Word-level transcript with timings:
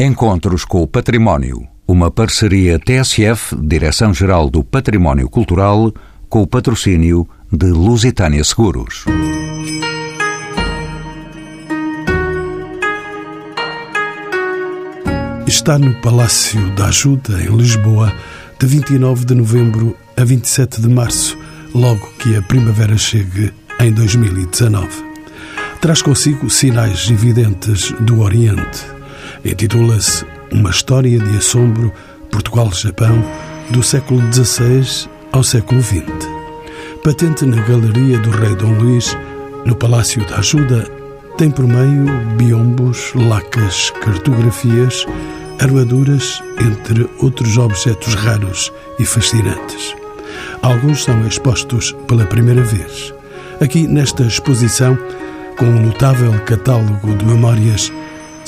Encontros 0.00 0.64
com 0.64 0.82
o 0.82 0.88
Património. 0.88 1.68
Uma 1.86 2.10
parceria 2.10 2.80
TSF, 2.80 3.54
Direção-Geral 3.54 4.50
do 4.50 4.64
Património 4.64 5.28
Cultural, 5.28 5.94
com 6.28 6.42
o 6.42 6.46
patrocínio 6.48 7.28
de 7.52 7.66
Lusitânia 7.66 8.42
Seguros. 8.42 9.04
Está 15.46 15.78
no 15.78 15.94
Palácio 16.00 16.74
da 16.74 16.86
Ajuda, 16.86 17.40
em 17.40 17.56
Lisboa, 17.56 18.12
de 18.58 18.66
29 18.66 19.24
de 19.24 19.34
novembro 19.36 19.96
a 20.16 20.24
27 20.24 20.80
de 20.80 20.88
março, 20.88 21.38
logo 21.72 22.04
que 22.18 22.36
a 22.36 22.42
primavera 22.42 22.98
chegue 22.98 23.54
em 23.78 23.92
2019. 23.92 24.88
Traz 25.80 26.02
consigo 26.02 26.50
sinais 26.50 27.08
evidentes 27.08 27.92
do 28.00 28.22
Oriente 28.22 28.93
Intitula-se 29.44 30.24
Uma 30.50 30.70
História 30.70 31.18
de 31.18 31.36
Assombro 31.36 31.92
Portugal-Japão 32.30 33.22
do 33.68 33.82
século 33.82 34.20
XVI 34.32 35.06
ao 35.32 35.44
século 35.44 35.82
XX. 35.82 36.02
Patente 37.04 37.44
na 37.44 37.60
Galeria 37.62 38.18
do 38.20 38.30
Rei 38.30 38.54
Dom 38.54 38.72
Luís, 38.78 39.14
no 39.66 39.76
Palácio 39.76 40.26
da 40.26 40.38
Ajuda, 40.38 40.88
tem 41.36 41.50
por 41.50 41.66
meio 41.66 42.06
biombos, 42.38 43.12
lacas, 43.14 43.90
cartografias, 44.02 45.04
armaduras, 45.60 46.42
entre 46.58 47.06
outros 47.18 47.58
objetos 47.58 48.14
raros 48.14 48.72
e 48.98 49.04
fascinantes. 49.04 49.94
Alguns 50.62 51.04
são 51.04 51.26
expostos 51.26 51.94
pela 52.08 52.24
primeira 52.24 52.62
vez. 52.62 53.12
Aqui 53.60 53.86
nesta 53.86 54.22
exposição, 54.22 54.96
com 55.58 55.66
um 55.66 55.82
notável 55.82 56.32
catálogo 56.46 57.14
de 57.14 57.26
memórias 57.26 57.92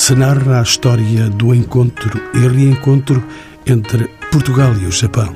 se 0.07 0.15
narra 0.15 0.61
a 0.61 0.63
história 0.63 1.29
do 1.31 1.53
encontro 1.53 2.23
e 2.33 2.39
reencontro 2.47 3.21
entre 3.67 4.09
Portugal 4.31 4.73
e 4.81 4.87
o 4.87 4.93
Japão. 4.93 5.35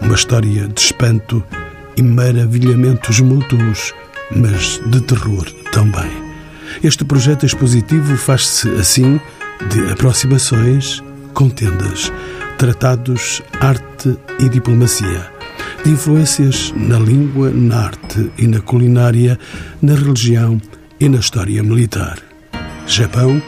Uma 0.00 0.14
história 0.14 0.66
de 0.68 0.80
espanto 0.80 1.44
e 1.98 2.02
maravilhamentos 2.02 3.20
mútuos, 3.20 3.92
mas 4.34 4.80
de 4.86 5.02
terror 5.02 5.44
também. 5.70 6.10
Este 6.82 7.04
projeto 7.04 7.44
expositivo 7.44 8.16
faz-se 8.16 8.70
assim 8.70 9.20
de 9.68 9.92
aproximações, 9.92 11.02
contendas, 11.34 12.10
tratados, 12.56 13.42
arte 13.60 14.16
e 14.38 14.48
diplomacia, 14.48 15.30
de 15.84 15.90
influências 15.90 16.72
na 16.74 16.98
língua, 16.98 17.50
na 17.50 17.84
arte 17.84 18.32
e 18.38 18.46
na 18.46 18.62
culinária, 18.62 19.38
na 19.82 19.92
religião 19.92 20.58
e 20.98 21.06
na 21.06 21.18
história 21.18 21.62
militar. 21.62 22.16
Japão, 22.86 23.42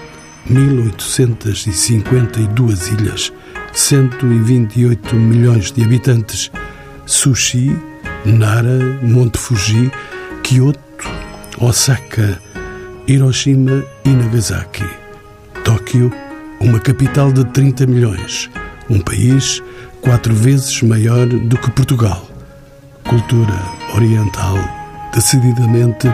1852 0.49 2.89
ilhas, 2.89 3.33
128 3.73 5.15
milhões 5.15 5.71
de 5.73 5.85
habitantes, 5.85 6.51
Sushi, 7.07 7.79
Nara, 8.25 8.99
Monte 9.03 9.39
Fuji, 9.39 9.93
Kyoto, 10.43 10.81
Osaka, 11.61 12.41
Hiroshima 13.07 13.85
e 14.05 14.09
Nagasaki. 14.11 14.85
Tóquio, 15.65 16.13
uma 16.61 16.81
capital 16.81 17.33
de 17.33 17.45
30 17.47 17.87
milhões, 17.87 18.51
um 18.91 19.01
país 19.01 19.63
quatro 20.01 20.35
vezes 20.35 20.83
maior 20.83 21.27
do 21.27 21.57
que 21.57 21.71
Portugal. 21.71 22.29
Cultura 23.05 23.59
oriental, 23.95 24.57
decididamente 25.15 26.09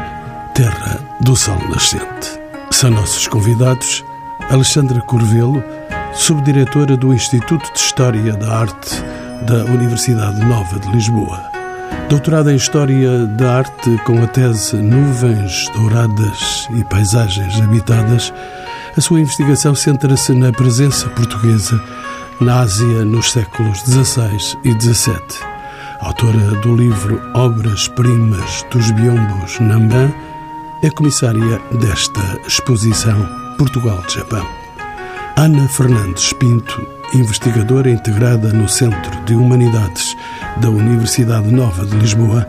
terra 0.55 1.01
do 1.23 1.34
sol 1.37 1.59
nascente. 1.69 2.39
São 2.71 2.91
nossos 2.91 3.27
convidados 3.27 4.05
Alexandra 4.51 5.03
Corvelo, 5.03 5.63
subdiretora 6.15 6.97
do 6.97 7.13
Instituto 7.13 7.71
de 7.71 7.79
História 7.79 8.33
da 8.33 8.61
Arte 8.61 8.95
da 9.43 9.65
Universidade 9.67 10.43
Nova 10.43 10.79
de 10.79 10.91
Lisboa. 10.91 11.39
Doutorada 12.09 12.51
em 12.51 12.57
História 12.57 13.27
da 13.27 13.59
Arte 13.59 13.99
com 14.06 14.22
a 14.22 14.27
tese 14.27 14.77
Nuvens 14.77 15.69
Douradas 15.75 16.67
e 16.71 16.83
Paisagens 16.84 17.61
Habitadas, 17.61 18.33
a 18.97 19.00
sua 19.03 19.21
investigação 19.21 19.75
centra-se 19.75 20.33
na 20.33 20.51
presença 20.51 21.11
portuguesa 21.11 21.78
na 22.41 22.61
Ásia 22.61 23.05
nos 23.05 23.31
séculos 23.33 23.81
XVI 23.81 24.56
e 24.65 24.72
XVII. 24.81 25.21
Autora 26.01 26.55
do 26.62 26.75
livro 26.75 27.21
Obras-Primas 27.34 28.65
dos 28.71 28.91
Biombos 28.93 29.61
Namban, 29.61 30.11
é 30.83 30.89
comissária 30.91 31.61
desta 31.72 32.21
exposição 32.47 33.47
Portugal-Japão. 33.59 34.47
Ana 35.37 35.69
Fernandes 35.69 36.33
Pinto, 36.33 36.87
investigadora 37.13 37.91
integrada 37.91 38.53
no 38.53 38.69
Centro 38.69 39.25
de 39.25 39.35
Humanidades 39.35 40.17
da 40.61 40.71
Universidade 40.71 41.51
Nova 41.51 41.85
de 41.85 41.97
Lisboa, 41.97 42.49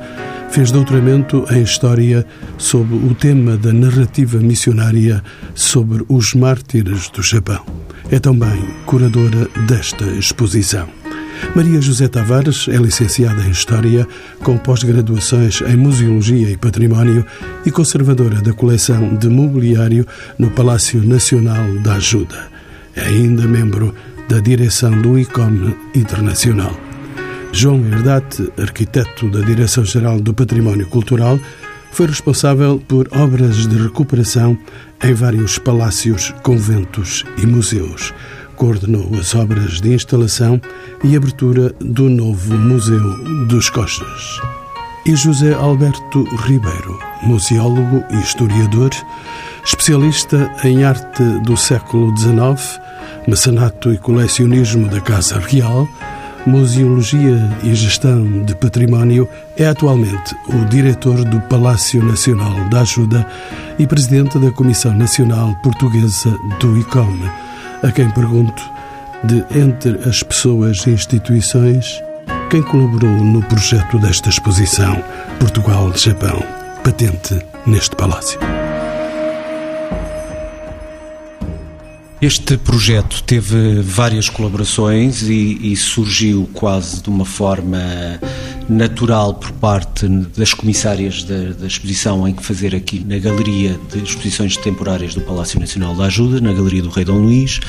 fez 0.51 0.71
doutoramento 0.71 1.45
em 1.51 1.63
História 1.63 2.25
sob 2.59 2.93
o 2.93 3.15
tema 3.15 3.57
da 3.57 3.73
narrativa 3.73 4.37
missionária 4.37 5.23
sobre 5.55 6.05
os 6.07 6.35
mártires 6.35 7.09
do 7.09 7.23
Japão. 7.23 7.65
É 8.11 8.19
também 8.19 8.63
curadora 8.85 9.47
desta 9.67 10.05
exposição. 10.05 10.98
Maria 11.55 11.81
José 11.81 12.07
Tavares 12.07 12.67
é 12.67 12.77
licenciada 12.77 13.41
em 13.41 13.51
História, 13.51 14.07
com 14.43 14.57
pós-graduações 14.57 15.61
em 15.61 15.75
Museologia 15.75 16.49
e 16.49 16.57
Património 16.57 17.25
e 17.65 17.71
conservadora 17.71 18.41
da 18.41 18.53
coleção 18.53 19.15
de 19.15 19.27
mobiliário 19.27 20.05
no 20.37 20.51
Palácio 20.51 21.03
Nacional 21.03 21.65
da 21.83 21.95
Ajuda. 21.95 22.47
É 22.95 23.01
ainda 23.01 23.47
membro 23.47 23.93
da 24.27 24.39
direção 24.39 25.01
do 25.01 25.17
ICOM 25.17 25.73
Internacional. 25.95 26.75
João 27.51 27.83
Herdate, 27.83 28.51
arquiteto 28.59 29.27
da 29.29 29.39
Direção-Geral 29.41 30.19
do 30.19 30.33
Património 30.33 30.87
Cultural, 30.87 31.39
foi 31.91 32.05
responsável 32.05 32.79
por 32.87 33.07
obras 33.11 33.67
de 33.67 33.75
recuperação 33.75 34.55
em 35.03 35.13
vários 35.13 35.57
palácios, 35.57 36.33
conventos 36.43 37.25
e 37.41 37.47
museus 37.47 38.13
coordenou 38.59 39.09
as 39.17 39.33
obras 39.33 39.79
de 39.79 39.93
instalação 39.93 40.61
e 41.03 41.15
abertura 41.15 41.73
do 41.79 42.09
novo 42.09 42.53
Museu 42.55 43.47
dos 43.47 43.69
Coches. 43.69 44.41
E 45.05 45.15
José 45.15 45.53
Alberto 45.53 46.23
Ribeiro, 46.45 46.99
museólogo 47.23 48.03
e 48.11 48.17
historiador, 48.17 48.91
especialista 49.63 50.51
em 50.65 50.83
arte 50.83 51.23
do 51.45 51.55
século 51.55 52.15
XIX, 52.17 52.81
mecenato 53.27 53.93
e 53.93 53.97
colecionismo 53.97 54.89
da 54.89 54.99
Casa 54.99 55.39
Real, 55.39 55.87
Museologia 56.45 57.57
e 57.63 57.73
Gestão 57.73 58.43
de 58.43 58.55
Património, 58.55 59.27
é 59.57 59.67
atualmente 59.67 60.35
o 60.49 60.65
diretor 60.65 61.23
do 61.23 61.39
Palácio 61.41 62.03
Nacional 62.03 62.67
da 62.69 62.81
Ajuda 62.81 63.25
e 63.77 63.87
presidente 63.87 64.37
da 64.37 64.51
Comissão 64.51 64.93
Nacional 64.93 65.55
Portuguesa 65.63 66.29
do 66.59 66.77
ICOM 66.77 67.48
a 67.83 67.91
quem 67.91 68.09
pergunto 68.11 68.61
de 69.23 69.43
entre 69.57 70.07
as 70.07 70.23
pessoas 70.23 70.85
e 70.85 70.91
instituições 70.91 72.01
quem 72.49 72.63
colaborou 72.63 73.23
no 73.23 73.43
projeto 73.43 73.99
desta 73.99 74.29
exposição 74.29 75.03
Portugal-Japão, 75.39 76.41
patente 76.83 77.39
neste 77.65 77.95
palácio. 77.95 78.39
Este 82.21 82.57
projeto 82.57 83.23
teve 83.23 83.81
várias 83.81 84.29
colaborações 84.29 85.21
e, 85.21 85.71
e, 85.71 85.75
surgiu 85.77 86.49
quase 86.53 87.01
de 87.01 87.09
uma 87.09 87.23
forma 87.23 87.79
natural 88.69 89.33
por 89.33 89.51
parte 89.53 90.07
das 90.07 90.53
comissárias 90.53 91.23
da, 91.23 91.53
da, 91.53 91.67
exposição 91.67 92.27
em 92.27 92.33
que 92.33 92.43
fazer 92.43 92.75
aqui 92.75 93.03
na 93.03 93.17
Galeria 93.17 93.79
de 93.91 94.03
Exposições 94.03 94.55
Temporárias 94.57 95.15
do 95.15 95.21
Palácio 95.21 95.59
Nacional 95.59 95.95
da 95.95 96.05
Ajuda, 96.05 96.39
na 96.39 96.53
Galeria 96.53 96.83
do 96.83 96.89
Rei 96.89 97.03
Dom 97.03 97.17
Luís, 97.17 97.59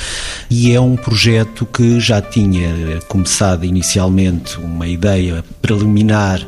e 0.50 0.72
é 0.72 0.80
um 0.80 0.96
projeto 0.96 1.64
que 1.64 1.98
já 1.98 2.20
tinha 2.20 3.00
começado 3.08 3.64
inicialmente 3.64 4.58
uma 4.58 4.86
ideia 4.86 5.42
preliminar 5.62 6.46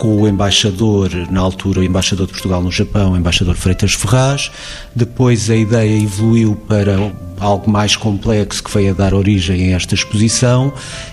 com 0.00 0.22
o 0.22 0.26
embaixador, 0.26 1.10
na 1.30 1.40
altura 1.40 1.80
o 1.80 1.84
embaixador 1.84 2.26
de 2.26 2.32
Portugal 2.32 2.62
no 2.62 2.72
Japão, 2.72 3.12
o 3.12 3.16
embaixador 3.18 3.54
Freitas 3.54 3.92
Ferraz. 3.92 4.50
Depois 4.96 5.50
a 5.50 5.54
ideia 5.54 6.02
evoluiu 6.02 6.56
para 6.56 7.12
algo 7.38 7.70
mais 7.70 7.96
complexo 7.96 8.64
que 8.64 8.70
foi 8.70 8.88
a 8.88 8.94
dar 8.94 9.12
origem 9.12 9.74
a 9.74 9.76
esta 9.76 9.94
exposição 9.94 10.72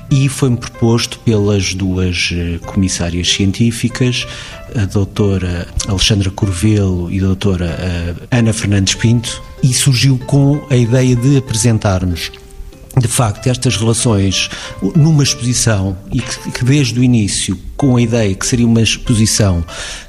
e 0.10 0.30
foi-me 0.30 0.56
proposto 0.56 1.20
pelas 1.20 1.74
duas 1.74 2.30
eh, 2.34 2.60
comissárias 2.66 3.28
científicas, 3.30 4.26
a 4.74 4.86
doutora 4.86 5.68
Alexandra 5.86 6.32
Corvelo 6.32 7.12
e 7.12 7.20
a 7.20 7.24
doutora 7.24 7.66
eh, 7.66 8.16
Ana 8.32 8.54
Fernandes 8.54 8.96
Pinto, 8.96 9.44
e 9.62 9.74
surgiu 9.74 10.18
com 10.18 10.62
a 10.70 10.78
ideia 10.78 11.14
de 11.14 11.36
apresentarmos 11.36 12.32
de 13.00 13.08
facto, 13.08 13.48
estas 13.48 13.76
relações 13.76 14.50
numa 14.96 15.24
exposição 15.24 15.98
e 16.12 16.20
que, 16.20 16.52
que, 16.52 16.66
desde 16.66 17.00
o 17.00 17.04
início, 17.04 17.58
com 17.76 17.96
a 17.96 18.02
ideia 18.02 18.34
que 18.34 18.46
seria 18.46 18.66
uma 18.66 18.82
exposição 18.82 19.64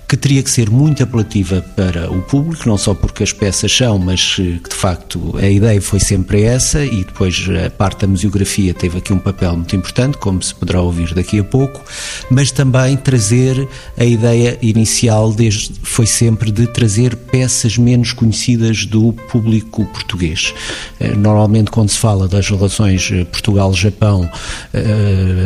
que 0.08 0.16
teria 0.16 0.42
que 0.42 0.50
ser 0.50 0.70
muito 0.70 1.02
apelativa 1.02 1.60
para 1.76 2.10
o 2.10 2.22
público, 2.22 2.66
não 2.66 2.78
só 2.78 2.94
porque 2.94 3.22
as 3.22 3.30
peças 3.30 3.70
são, 3.70 3.98
mas 3.98 4.36
que 4.36 4.70
de 4.70 4.74
facto 4.74 5.36
a 5.36 5.46
ideia 5.46 5.82
foi 5.82 6.00
sempre 6.00 6.44
essa 6.44 6.82
e 6.82 7.04
depois 7.04 7.46
a 7.66 7.68
parte 7.68 8.00
da 8.00 8.06
museografia 8.06 8.72
teve 8.72 8.98
aqui 8.98 9.12
um 9.12 9.18
papel 9.18 9.54
muito 9.54 9.76
importante, 9.76 10.16
como 10.16 10.42
se 10.42 10.54
poderá 10.54 10.80
ouvir 10.80 11.12
daqui 11.12 11.38
a 11.38 11.44
pouco, 11.44 11.82
mas 12.30 12.50
também 12.50 12.96
trazer 12.96 13.68
a 13.98 14.04
ideia 14.04 14.58
inicial 14.62 15.30
desde, 15.30 15.74
foi 15.82 16.06
sempre 16.06 16.50
de 16.50 16.66
trazer 16.66 17.14
peças 17.14 17.76
menos 17.76 18.14
conhecidas 18.14 18.86
do 18.86 19.12
público 19.12 19.84
português. 19.86 20.54
Eh, 20.98 21.14
normalmente 21.14 21.70
quando 21.70 21.90
se 21.90 21.98
fala 21.98 22.26
das 22.26 22.48
relações 22.48 23.10
eh, 23.12 23.24
Portugal-Japão 23.24 24.28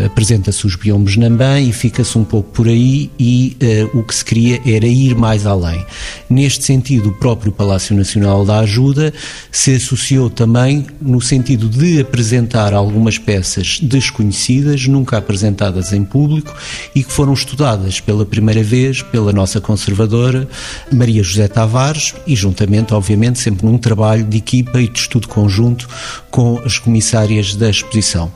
apresenta-se 0.06 0.67
os 0.67 0.76
biombos 0.76 1.17
Namban 1.17 1.61
e 1.61 1.73
fica-se 1.73 2.17
um 2.17 2.25
pouco 2.25 2.50
por 2.50 2.69
aí 2.69 3.11
e 3.19 3.56
o 3.93 4.03
que 4.03 4.15
se 4.15 4.25
era 4.66 4.87
ir 4.87 5.14
mais 5.14 5.46
além. 5.46 5.84
Neste 6.28 6.64
sentido, 6.64 7.10
o 7.10 7.14
próprio 7.14 7.52
Palácio 7.52 7.94
Nacional 7.96 8.44
da 8.44 8.60
Ajuda 8.60 9.12
se 9.50 9.75
associou 9.75 10.28
também 10.28 10.87
no 11.00 11.20
sentido 11.20 11.69
de 11.69 12.00
apresentar 12.00 12.75
algumas 12.75 13.19
peças 13.19 13.78
desconhecidas, 13.81 14.87
nunca 14.87 15.16
apresentadas 15.19 15.93
em 15.93 16.04
público 16.04 16.54
e 16.94 17.02
que 17.02 17.12
foram 17.12 17.32
estudadas 17.32 18.00
pela 18.00 18.25
primeira 18.25 18.62
vez 18.62 19.02
pela 19.02 19.32
nossa 19.32 19.60
conservadora 19.60 20.49
Maria 20.93 21.22
José 21.22 21.48
Tavares 21.48 22.14
e 22.26 22.34
juntamente, 22.34 22.94
obviamente, 22.94 23.38
sempre 23.38 23.66
num 23.66 23.78
trabalho 23.78 24.25
de 24.25 24.38
equipa 24.38 24.81
e 24.81 24.88
de 24.88 24.98
estudo 24.98 25.28
conjunto 25.28 25.88
com 26.31 26.60
as 26.64 26.78
comissárias 26.78 27.55
da 27.55 27.69
exposição. 27.70 28.32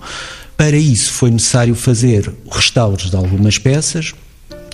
Para 0.57 0.77
isso 0.77 1.13
foi 1.13 1.31
necessário 1.31 1.75
fazer 1.75 2.33
restauros 2.51 3.11
de 3.11 3.17
algumas 3.17 3.59
peças, 3.59 4.15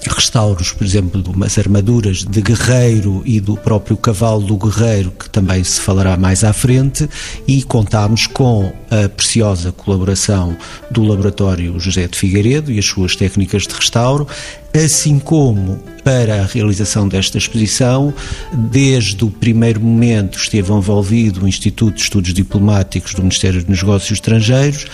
restauros, 0.08 0.72
por 0.72 0.84
exemplo, 0.84 1.22
de 1.22 1.30
umas 1.30 1.58
armaduras 1.58 2.24
de 2.24 2.40
guerreiro 2.40 3.22
e 3.24 3.40
do 3.40 3.56
próprio 3.56 3.96
cavalo 3.96 4.42
do 4.42 4.56
guerreiro, 4.56 5.12
que 5.18 5.28
também 5.30 5.62
se 5.62 5.80
falará 5.80 6.16
mais 6.16 6.44
à 6.44 6.52
frente, 6.52 7.08
e 7.46 7.62
contámos 7.62 8.26
com 8.26 8.72
a 8.90 9.08
preciosa 9.08 9.72
colaboração 9.72 10.56
do 10.90 11.02
Laboratório 11.02 11.78
José 11.78 12.06
de 12.06 12.18
Figueiredo 12.18 12.70
e 12.70 12.78
as 12.78 12.86
suas 12.86 13.16
técnicas 13.16 13.62
de 13.62 13.74
restauro, 13.74 14.26
assim 14.74 15.18
como 15.18 15.78
para 16.02 16.42
a 16.42 16.46
realização 16.46 17.06
desta 17.06 17.38
exposição, 17.38 18.12
desde 18.52 19.24
o 19.24 19.30
primeiro 19.30 19.80
momento 19.80 20.36
esteve 20.36 20.72
envolvido 20.72 21.44
o 21.44 21.48
Instituto 21.48 21.94
de 21.94 22.02
Estudos 22.02 22.34
Diplomáticos 22.34 23.14
do 23.14 23.22
Ministério 23.22 23.62
dos 23.62 23.82
Negócios 23.82 24.12
Estrangeiros 24.12 24.86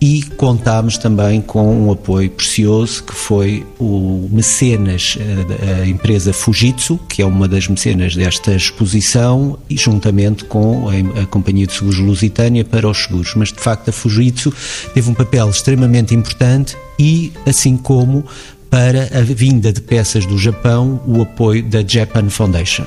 e 0.00 0.22
contámos 0.36 0.98
também 0.98 1.40
com 1.40 1.86
um 1.86 1.90
apoio 1.90 2.30
precioso 2.30 3.04
que 3.04 3.14
foi 3.14 3.64
o 3.78 4.28
mecenas, 4.30 5.16
eh, 5.18 5.82
a 5.82 5.86
empresa 5.86 6.32
Fujitsu, 6.32 6.98
que 7.08 7.22
é 7.22 7.26
uma 7.26 7.48
das 7.48 7.66
mecenas 7.66 8.14
desta 8.14 8.54
exposição, 8.54 9.58
e 9.70 9.76
juntamente 9.76 10.44
com 10.44 10.88
a 10.88 11.26
Companhia 11.26 11.66
de 11.66 11.72
Seguros 11.72 11.98
Lusitânia 11.98 12.64
para 12.64 12.88
os 12.88 13.04
seguros. 13.04 13.34
Mas 13.36 13.52
de 13.52 13.60
facto 13.60 13.88
a 13.88 13.92
Fujitsu 13.92 14.52
teve 14.92 15.08
um 15.08 15.14
papel 15.14 15.48
extremamente 15.48 16.14
importante 16.14 16.76
e 16.98 17.32
assim 17.46 17.76
como 17.76 18.24
para 18.70 19.10
a 19.18 19.22
vinda 19.22 19.72
de 19.72 19.80
peças 19.80 20.26
do 20.26 20.38
Japão, 20.38 21.00
o 21.06 21.22
apoio 21.22 21.62
da 21.62 21.82
Japan 21.86 22.28
Foundation. 22.28 22.86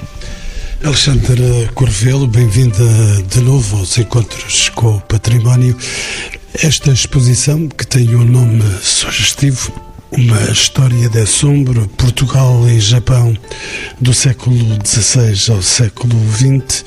Alexandra 0.84 1.70
Corvelo, 1.74 2.26
bem-vinda 2.26 2.86
de 3.30 3.42
novo 3.42 3.78
aos 3.78 3.98
encontros 3.98 4.70
com 4.70 4.96
o 4.96 5.02
património. 5.02 5.78
Esta 6.54 6.92
exposição, 6.92 7.68
que 7.68 7.86
tem 7.86 8.16
um 8.16 8.24
nome 8.24 8.64
sugestivo, 8.82 9.74
uma 10.12 10.42
história 10.52 11.08
de 11.10 11.20
assombro, 11.20 11.88
Portugal 11.90 12.68
e 12.68 12.80
Japão, 12.80 13.36
do 14.00 14.14
século 14.14 14.58
XVI 14.84 15.54
ao 15.54 15.62
século 15.62 16.16
XX, 16.32 16.84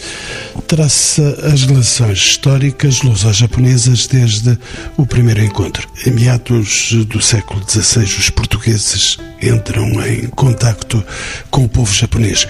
traça 0.67 1.39
as 1.53 1.63
relações 1.65 2.19
históricas 2.19 3.03
luso-japonesas 3.03 4.07
desde 4.07 4.59
o 4.97 5.07
primeiro 5.07 5.43
encontro. 5.43 5.89
Em 6.07 6.11
meados 6.11 6.93
do 7.07 7.21
século 7.23 7.63
XVI, 7.69 8.05
os 8.05 8.31
portugueses 8.31 9.19
entram 9.41 9.89
em 10.07 10.27
contacto 10.29 11.03
com 11.51 11.65
o 11.65 11.69
povo 11.69 11.93
japonês. 11.93 12.47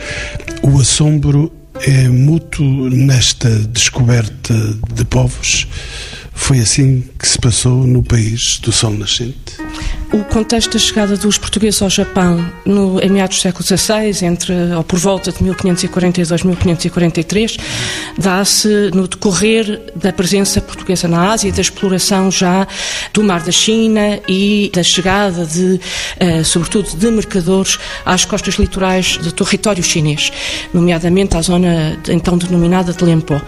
O 0.63 0.81
assombro 0.81 1.53
é 1.81 2.09
mútuo 2.09 2.89
nesta 2.91 3.49
descoberta 3.51 4.55
de 4.95 5.05
povos. 5.05 5.67
Foi 6.33 6.59
assim 6.61 7.05
que 7.19 7.29
se 7.29 7.39
passou 7.39 7.87
no 7.87 8.03
país 8.03 8.59
do 8.59 8.73
Sol 8.73 8.93
Nascente? 8.93 9.57
O 10.13 10.23
contexto 10.25 10.75
da 10.75 10.79
chegada 10.79 11.17
dos 11.17 11.39
portugueses 11.39 11.81
ao 11.81 11.89
Japão 11.89 12.47
no, 12.67 13.01
em 13.01 13.09
meados 13.09 13.39
do 13.39 13.41
século 13.41 13.65
XVI, 13.65 14.27
entre, 14.27 14.53
ou 14.77 14.85
por 14.85 14.99
volta 14.99 15.33
de 15.33 15.43
1542 15.43 16.43
1543, 16.43 17.57
dá-se 18.19 18.91
no 18.93 19.09
decorrer 19.09 19.81
da 19.97 20.13
presença 20.13 20.61
portuguesa 20.61 21.09
na 21.09 21.33
Ásia, 21.33 21.51
da 21.51 21.63
exploração 21.63 22.31
já 22.31 22.69
do 23.15 23.25
Mar 23.25 23.41
da 23.41 23.51
China 23.51 24.21
e 24.29 24.71
da 24.75 24.83
chegada 24.83 25.47
de, 25.47 25.81
eh, 26.21 26.45
sobretudo, 26.45 26.95
de 26.95 27.11
mercadores 27.11 27.79
às 28.05 28.27
costas 28.27 28.57
litorais 28.57 29.17
do 29.17 29.33
território 29.33 29.83
chinês, 29.83 30.31
nomeadamente 30.75 31.39
à 31.39 31.41
zona 31.41 31.99
então 32.07 32.37
denominada 32.37 32.93
de 32.93 33.03
Lempo. 33.03 33.41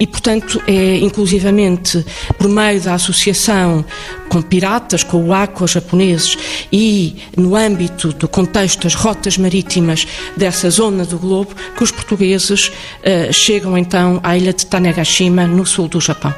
E, 0.00 0.06
portanto, 0.06 0.60
é 0.66 0.96
inclusivamente 0.96 2.04
por 2.36 2.48
meio 2.48 2.80
da 2.80 2.94
associação 2.94 3.84
com 4.28 4.42
piratas, 4.42 5.02
com 5.02 5.24
o 5.24 5.32
aqua 5.32 5.66
japoneses 6.08 6.38
e 6.72 7.16
no 7.36 7.54
âmbito 7.54 8.12
do 8.12 8.28
contexto 8.28 8.84
das 8.84 8.94
rotas 8.94 9.36
marítimas 9.36 10.06
dessa 10.36 10.70
zona 10.70 11.04
do 11.04 11.18
globo 11.18 11.54
que 11.76 11.82
os 11.82 11.90
portugueses 11.90 12.68
uh, 12.68 13.32
chegam 13.32 13.76
então 13.76 14.20
à 14.22 14.36
ilha 14.36 14.52
de 14.52 14.66
Tanegashima, 14.66 15.46
no 15.46 15.66
sul 15.66 15.88
do 15.88 16.00
Japão. 16.00 16.34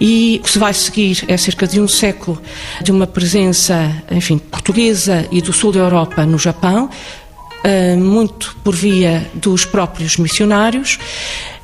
E 0.00 0.38
o 0.40 0.44
que 0.44 0.50
se 0.50 0.58
vai 0.58 0.74
seguir 0.74 1.24
é 1.28 1.36
cerca 1.36 1.66
de 1.66 1.80
um 1.80 1.88
século 1.88 2.40
de 2.82 2.92
uma 2.92 3.06
presença, 3.06 4.02
enfim, 4.10 4.38
portuguesa 4.38 5.26
e 5.30 5.40
do 5.40 5.52
sul 5.52 5.72
da 5.72 5.80
Europa 5.80 6.24
no 6.24 6.38
Japão, 6.38 6.88
uh, 6.88 7.98
muito 7.98 8.56
por 8.62 8.74
via 8.74 9.28
dos 9.34 9.64
próprios 9.64 10.16
missionários 10.16 10.98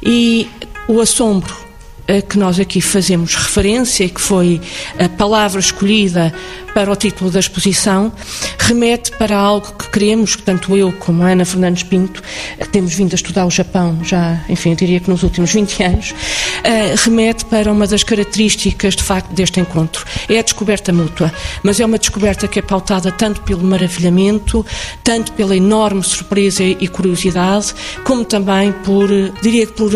e 0.03 0.49
o 0.89 1.01
assombro 1.01 1.67
a 2.09 2.23
que 2.23 2.39
nós 2.39 2.61
aqui 2.61 2.81
fazemos 2.81 3.35
referência, 3.35 4.09
que 4.09 4.21
foi 4.21 4.61
a 4.99 5.09
palavra 5.09 5.59
escolhida 5.59 6.33
para 6.77 6.93
o 6.93 6.95
título 6.95 7.31
da 7.31 7.41
exposição, 7.41 8.13
remete 8.59 9.11
para 9.13 9.35
algo 9.35 9.73
que 9.73 9.89
queremos, 9.89 10.37
tanto 10.37 10.77
eu 10.77 10.93
como 10.93 11.23
a 11.23 11.31
Ana 11.31 11.47
Fernandes 11.47 11.85
Pinto, 11.85 12.23
que 12.59 12.69
temos 12.69 12.93
vindo 12.93 13.15
a 13.15 13.17
estudar 13.17 13.47
o 13.47 13.51
Japão 13.51 13.99
já, 14.05 14.45
enfim, 14.47 14.73
eu 14.73 14.77
diria 14.77 15.01
que 15.01 15.09
nos 15.09 15.23
últimos 15.23 15.51
20 15.55 15.73
anos, 15.83 16.11
uh, 16.11 17.03
remete 17.03 17.47
para 17.47 17.73
uma 17.73 17.87
das 17.87 18.03
características, 18.03 18.95
de 18.95 19.03
facto, 19.03 19.33
deste 19.33 19.59
encontro. 19.59 20.05
É 20.29 20.39
a 20.39 20.43
descoberta 20.43 20.93
mútua, 20.93 21.33
mas 21.63 21.81
é 21.81 21.87
uma 21.87 21.97
descoberta 21.97 22.47
que 22.47 22.59
é 22.59 22.63
pautada 22.63 23.11
tanto 23.11 23.41
pelo 23.41 23.65
maravilhamento, 23.65 24.67
tanto 25.03 25.33
pela 25.33 25.57
enorme 25.57 26.03
surpresa 26.03 26.63
e 26.63 26.87
curiosidade, 26.89 27.75
como 28.05 28.23
também 28.23 28.71
por, 28.85 29.09
diria 29.41 29.67
que 29.67 29.73
por 29.73 29.93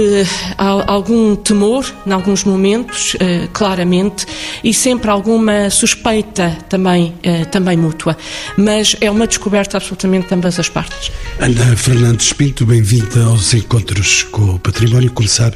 algum 0.56 1.36
temor, 1.36 1.84
em 2.06 2.12
alguns 2.12 2.42
momentos, 2.44 3.16
claramente, 3.52 4.24
e 4.64 4.72
sempre 4.72 5.10
alguma 5.10 5.68
suspeita 5.68 6.69
também, 6.70 7.12
eh, 7.22 7.44
também 7.44 7.76
mútua. 7.76 8.16
Mas 8.56 8.96
é 9.00 9.10
uma 9.10 9.26
descoberta 9.26 9.76
absolutamente 9.76 10.28
de 10.28 10.34
ambas 10.34 10.58
as 10.58 10.68
partes. 10.68 11.10
Ana 11.38 11.76
Fernandes 11.76 12.32
Pinto, 12.32 12.64
bem-vinda 12.64 13.24
aos 13.24 13.52
Encontros 13.52 14.22
com 14.22 14.54
o 14.54 14.58
Património. 14.58 15.10
Começar 15.10 15.52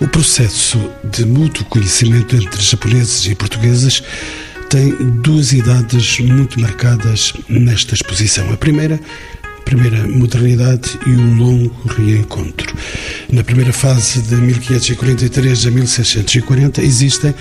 o 0.00 0.08
processo 0.08 0.78
de 1.04 1.24
mútuo 1.24 1.64
conhecimento 1.66 2.36
entre 2.36 2.60
japoneses 2.60 3.24
e 3.26 3.34
portugueses 3.34 4.02
tem 4.68 4.90
duas 5.22 5.52
idades 5.52 6.18
muito 6.18 6.60
marcadas 6.60 7.32
nesta 7.48 7.94
exposição. 7.94 8.52
A 8.52 8.56
primeira 8.56 9.00
primeira 9.68 10.08
modernidade 10.08 10.98
e 11.06 11.10
o 11.10 11.34
longo 11.34 11.88
reencontro. 11.88 12.74
Na 13.30 13.44
primeira 13.44 13.70
fase 13.70 14.22
de 14.22 14.34
1543 14.34 15.66
a 15.66 15.70
1640 15.70 16.80
existem 16.80 17.34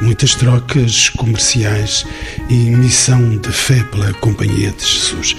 muitas 0.00 0.36
trocas 0.36 1.08
comerciais 1.08 2.06
e 2.48 2.54
missão 2.54 3.36
de 3.36 3.50
fé 3.50 3.82
pela 3.90 4.14
Companhia 4.14 4.70
de 4.70 4.86
Jesus. 4.86 5.34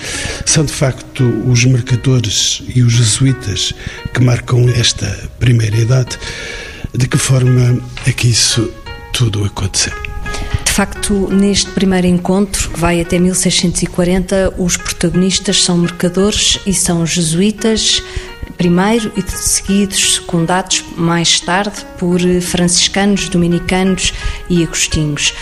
São 0.45 0.65
de 0.65 0.73
facto 0.73 1.23
os 1.47 1.63
mercadores 1.63 2.61
e 2.75 2.81
os 2.83 2.91
jesuítas 2.91 3.73
que 4.13 4.21
marcam 4.21 4.67
esta 4.67 5.07
primeira 5.39 5.77
idade. 5.77 6.19
De 6.93 7.07
que 7.07 7.17
forma 7.17 7.81
é 8.05 8.11
que 8.11 8.27
isso 8.27 8.69
tudo 9.13 9.45
aconteceu? 9.45 9.93
Facto, 10.73 11.29
neste 11.31 11.69
primeiro 11.69 12.07
encontro, 12.07 12.71
que 12.71 12.79
vai 12.79 12.99
até 12.99 13.19
1640, 13.19 14.55
os 14.57 14.75
protagonistas 14.75 15.63
são 15.63 15.77
mercadores 15.77 16.59
e 16.65 16.73
são 16.73 17.05
jesuítas, 17.05 18.01
primeiro 18.57 19.11
e 19.15 19.21
seguidos, 19.21 20.15
secundados 20.15 20.83
mais 20.97 21.39
tarde 21.39 21.85
por 21.99 22.19
franciscanos, 22.41 23.29
dominicanos 23.29 24.13
e 24.49 24.63
agostinhos. 24.63 25.35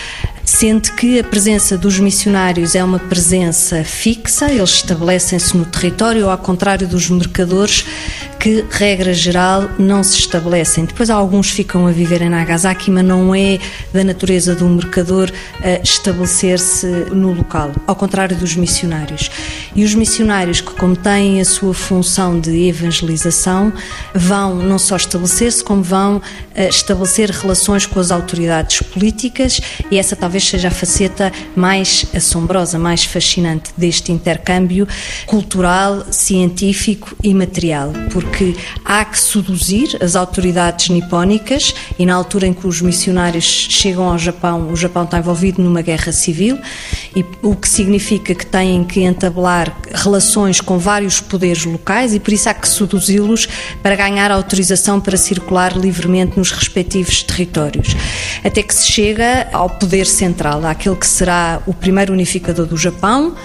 sendo 0.43 0.91
que 0.95 1.19
a 1.19 1.23
presença 1.23 1.77
dos 1.77 1.97
missionários 1.97 2.75
é 2.75 2.83
uma 2.83 2.99
presença 2.99 3.85
fixa, 3.85 4.51
eles 4.51 4.71
estabelecem-se 4.71 5.55
no 5.55 5.63
território, 5.63 6.29
ao 6.29 6.37
contrário 6.37 6.85
dos 6.85 7.09
mercadores, 7.09 7.85
que, 8.41 8.65
regra 8.71 9.13
geral, 9.13 9.69
não 9.77 10.01
se 10.01 10.17
estabelecem. 10.17 10.85
Depois 10.85 11.11
alguns 11.11 11.51
ficam 11.51 11.85
a 11.85 11.91
viver 11.91 12.23
em 12.23 12.29
Nagasaki, 12.29 12.89
mas 12.89 13.05
não 13.05 13.35
é 13.35 13.59
da 13.93 14.03
natureza 14.03 14.55
do 14.55 14.65
mercador 14.67 15.31
estabelecer-se 15.83 16.87
no 17.11 17.33
local, 17.33 17.71
ao 17.85 17.95
contrário 17.95 18.35
dos 18.35 18.55
missionários. 18.55 19.29
E 19.75 19.83
os 19.83 19.93
missionários, 19.93 20.59
que 20.59 20.71
como 20.71 20.95
têm 20.95 21.39
a 21.39 21.45
sua 21.45 21.73
função 21.73 22.39
de 22.39 22.67
evangelização, 22.67 23.71
vão 24.15 24.55
não 24.55 24.79
só 24.79 24.95
estabelecer-se, 24.95 25.63
como 25.63 25.83
vão 25.83 26.19
estabelecer 26.55 27.29
relações 27.29 27.85
com 27.85 27.99
as 27.99 28.09
autoridades 28.09 28.81
políticas, 28.81 29.61
e 29.91 29.99
essa 29.99 30.15
talvez 30.15 30.47
seja 30.47 30.69
a 30.69 30.71
faceta 30.71 31.31
mais 31.55 32.07
assombrosa, 32.15 32.79
mais 32.79 33.03
fascinante 33.03 33.69
deste 33.77 34.11
intercâmbio 34.11 34.87
cultural, 35.27 36.05
científico 36.09 37.15
e 37.23 37.35
material, 37.35 37.93
porque 38.11 38.30
porque 38.31 38.55
há 38.85 39.03
que 39.03 39.19
seduzir 39.19 39.97
as 40.01 40.15
autoridades 40.15 40.87
nipónicas 40.87 41.75
e 41.99 42.05
na 42.05 42.15
altura 42.15 42.47
em 42.47 42.53
que 42.53 42.65
os 42.65 42.81
missionários 42.81 43.43
chegam 43.43 44.09
ao 44.09 44.17
Japão, 44.17 44.71
o 44.71 44.75
Japão 44.75 45.03
está 45.03 45.19
envolvido 45.19 45.61
numa 45.61 45.81
guerra 45.81 46.13
civil 46.13 46.57
e 47.13 47.25
o 47.41 47.55
que 47.55 47.67
significa 47.67 48.33
que 48.33 48.45
têm 48.45 48.85
que 48.85 49.01
entablar 49.01 49.75
relações 49.93 50.61
com 50.61 50.79
vários 50.79 51.19
poderes 51.19 51.65
locais 51.65 52.13
e 52.13 52.19
por 52.21 52.33
isso 52.33 52.47
há 52.47 52.53
que 52.53 52.67
seduzi-los 52.67 53.49
para 53.83 53.97
ganhar 53.97 54.31
autorização 54.31 55.01
para 55.01 55.17
circular 55.17 55.75
livremente 55.75 56.37
nos 56.37 56.51
respectivos 56.51 57.21
territórios. 57.23 57.95
Até 58.43 58.63
que 58.63 58.73
se 58.73 58.89
chega 58.89 59.49
ao 59.51 59.69
poder 59.69 60.05
central, 60.05 60.65
àquele 60.65 60.95
que 60.95 61.07
será 61.07 61.61
o 61.67 61.73
primeiro 61.73 62.13
unificador 62.13 62.65
do 62.65 62.77
Japão 62.77 63.35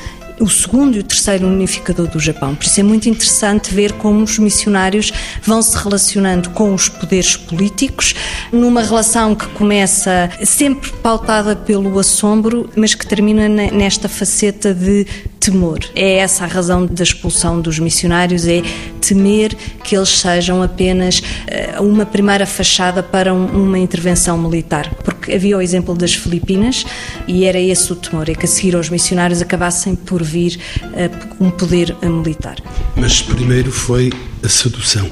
o 0.40 0.48
segundo 0.48 0.96
e 0.96 1.00
o 1.00 1.02
terceiro 1.02 1.46
unificador 1.46 2.08
do 2.08 2.18
Japão. 2.20 2.54
Por 2.54 2.64
isso 2.64 2.80
é 2.80 2.82
muito 2.82 3.08
interessante 3.08 3.74
ver 3.74 3.92
como 3.92 4.22
os 4.22 4.38
missionários 4.38 5.12
vão 5.42 5.62
se 5.62 5.76
relacionando 5.76 6.50
com 6.50 6.74
os 6.74 6.88
poderes 6.88 7.36
políticos, 7.36 8.14
numa 8.52 8.82
relação 8.82 9.34
que 9.34 9.46
começa 9.48 10.30
sempre 10.44 10.90
pautada 11.02 11.56
pelo 11.56 11.98
assombro, 11.98 12.68
mas 12.76 12.94
que 12.94 13.06
termina 13.06 13.48
nesta 13.48 14.08
faceta 14.08 14.74
de 14.74 15.06
temor. 15.46 15.78
É 15.94 16.16
essa 16.18 16.44
a 16.44 16.46
razão 16.48 16.84
da 16.84 17.04
expulsão 17.04 17.60
dos 17.60 17.78
missionários, 17.78 18.46
é 18.46 18.62
temer 19.00 19.56
que 19.84 19.96
eles 19.96 20.18
sejam 20.18 20.60
apenas 20.60 21.22
eh, 21.46 21.78
uma 21.78 22.04
primeira 22.04 22.44
fachada 22.44 23.02
para 23.02 23.32
uma 23.32 23.78
intervenção 23.78 24.36
militar. 24.36 24.92
Porque 25.04 25.32
havia 25.32 25.56
o 25.56 25.62
exemplo 25.62 25.94
das 25.94 26.14
Filipinas 26.14 26.84
e 27.28 27.44
era 27.44 27.60
esse 27.60 27.92
o 27.92 27.96
temor, 27.96 28.28
é 28.28 28.34
que 28.34 28.44
a 28.44 28.48
seguir 28.48 28.74
aos 28.74 28.90
missionários 28.90 29.40
acabassem 29.40 29.94
por 29.94 30.22
vir 30.22 30.58
uh, 30.82 31.44
um 31.44 31.50
poder 31.50 31.96
militar. 32.02 32.56
Mas 32.96 33.22
primeiro 33.22 33.70
foi 33.70 34.12
a 34.42 34.48
sedução. 34.48 35.08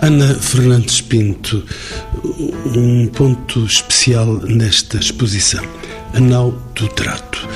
Ana 0.00 0.34
Fernandes 0.34 1.00
Pinto, 1.00 1.64
um 2.76 3.08
ponto 3.08 3.64
especial 3.64 4.34
nesta 4.42 4.98
exposição, 4.98 5.64
a 6.14 6.20
nau 6.20 6.52
do 6.74 6.88
trato. 6.88 7.48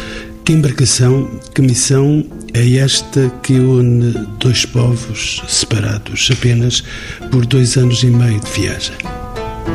Que 0.46 0.52
embarcação, 0.52 1.28
que 1.52 1.60
missão 1.60 2.24
é 2.54 2.76
esta 2.76 3.28
que 3.42 3.54
une 3.54 4.12
dois 4.38 4.64
povos 4.64 5.42
separados 5.48 6.30
apenas 6.32 6.84
por 7.32 7.44
dois 7.44 7.76
anos 7.76 8.04
e 8.04 8.06
meio 8.06 8.38
de 8.38 8.50
viagem? 8.52 8.94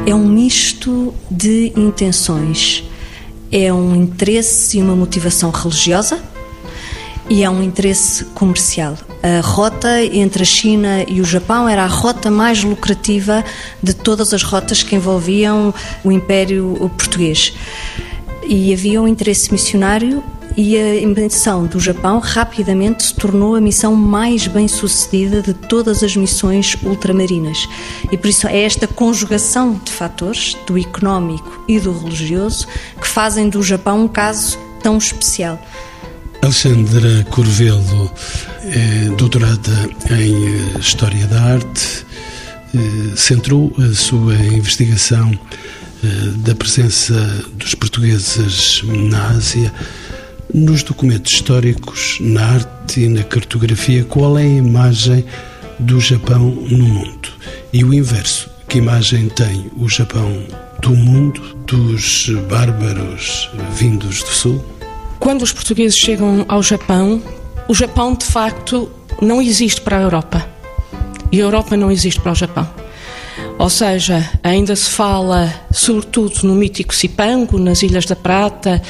É 0.05 0.15
um 0.15 0.25
misto 0.25 1.13
de 1.29 1.73
intenções. 1.75 2.85
É 3.51 3.73
um 3.73 3.93
interesse 3.93 4.77
e 4.77 4.81
uma 4.81 4.95
motivação 4.95 5.51
religiosa, 5.51 6.23
e 7.29 7.43
é 7.43 7.49
um 7.49 7.61
interesse 7.61 8.23
comercial. 8.27 8.97
A 9.21 9.41
rota 9.41 10.01
entre 10.05 10.43
a 10.43 10.45
China 10.45 11.03
e 11.05 11.19
o 11.19 11.25
Japão 11.25 11.67
era 11.67 11.83
a 11.83 11.87
rota 11.87 12.31
mais 12.31 12.63
lucrativa 12.63 13.43
de 13.83 13.93
todas 13.93 14.33
as 14.33 14.41
rotas 14.41 14.83
que 14.83 14.95
envolviam 14.95 15.73
o 16.01 16.13
Império 16.13 16.89
Português. 16.97 17.53
E 18.47 18.71
havia 18.71 19.01
um 19.01 19.07
interesse 19.07 19.51
missionário 19.51 20.23
e 20.57 20.77
a 20.77 21.07
missão 21.07 21.65
do 21.65 21.79
Japão 21.79 22.19
rapidamente 22.19 23.03
se 23.03 23.13
tornou 23.13 23.55
a 23.55 23.61
missão 23.61 23.95
mais 23.95 24.47
bem 24.47 24.67
sucedida 24.67 25.41
de 25.41 25.53
todas 25.53 26.03
as 26.03 26.15
missões 26.15 26.75
ultramarinas. 26.83 27.67
E 28.11 28.17
por 28.17 28.27
isso 28.27 28.47
é 28.47 28.63
esta 28.63 28.87
conjugação 28.87 29.79
de 29.83 29.91
fatores, 29.91 30.55
do 30.67 30.77
económico 30.77 31.63
e 31.67 31.79
do 31.79 31.97
religioso, 31.97 32.67
que 32.99 33.07
fazem 33.07 33.49
do 33.49 33.63
Japão 33.63 34.05
um 34.05 34.07
caso 34.07 34.57
tão 34.81 34.97
especial. 34.97 35.59
Alexandra 36.41 37.25
Corvelo 37.29 38.11
é 38.63 39.09
doutorada 39.15 39.89
em 40.09 40.47
eh, 40.47 40.79
História 40.79 41.27
da 41.27 41.39
Arte, 41.39 42.05
eh, 42.73 43.15
centrou 43.15 43.71
a 43.77 43.93
sua 43.93 44.35
investigação 44.35 45.31
eh, 46.03 46.07
da 46.37 46.55
presença 46.55 47.13
dos 47.53 47.75
portugueses 47.75 48.81
na 48.83 49.27
Ásia 49.29 49.71
nos 50.53 50.83
documentos 50.83 51.33
históricos, 51.33 52.17
na 52.19 52.45
arte 52.45 53.01
e 53.01 53.07
na 53.07 53.23
cartografia. 53.23 54.03
Qual 54.03 54.37
é 54.37 54.43
a 54.43 54.45
imagem 54.45 55.25
do 55.79 55.99
Japão 55.99 56.39
no 56.69 56.85
mundo? 56.85 57.29
E 57.71 57.83
o 57.83 57.93
inverso, 57.93 58.49
que 58.67 58.77
imagem 58.77 59.29
tem 59.29 59.71
o 59.77 59.87
Japão 59.87 60.43
do 60.81 60.91
mundo, 60.91 61.41
dos 61.65 62.29
bárbaros 62.49 63.49
vindos 63.73 64.23
do 64.23 64.29
sul? 64.29 64.65
Quando 65.19 65.43
os 65.43 65.53
portugueses 65.53 65.97
chegam 65.97 66.45
ao 66.47 66.63
Japão, 66.63 67.21
o 67.67 67.73
Japão 67.73 68.15
de 68.15 68.25
facto 68.25 68.91
não 69.21 69.41
existe 69.41 69.81
para 69.81 69.97
a 69.97 70.01
Europa. 70.01 70.47
E 71.31 71.39
a 71.39 71.43
Europa 71.43 71.77
não 71.77 71.91
existe 71.91 72.19
para 72.19 72.31
o 72.31 72.35
Japão. 72.35 72.67
Ou 73.57 73.69
seja, 73.69 74.27
ainda 74.43 74.75
se 74.75 74.89
fala 74.89 75.53
sobretudo 75.71 76.39
no 76.43 76.55
mítico 76.55 76.93
Cipango, 76.95 77.59
nas 77.59 77.83
Ilhas 77.83 78.05
da 78.05 78.15
Prata, 78.15 78.81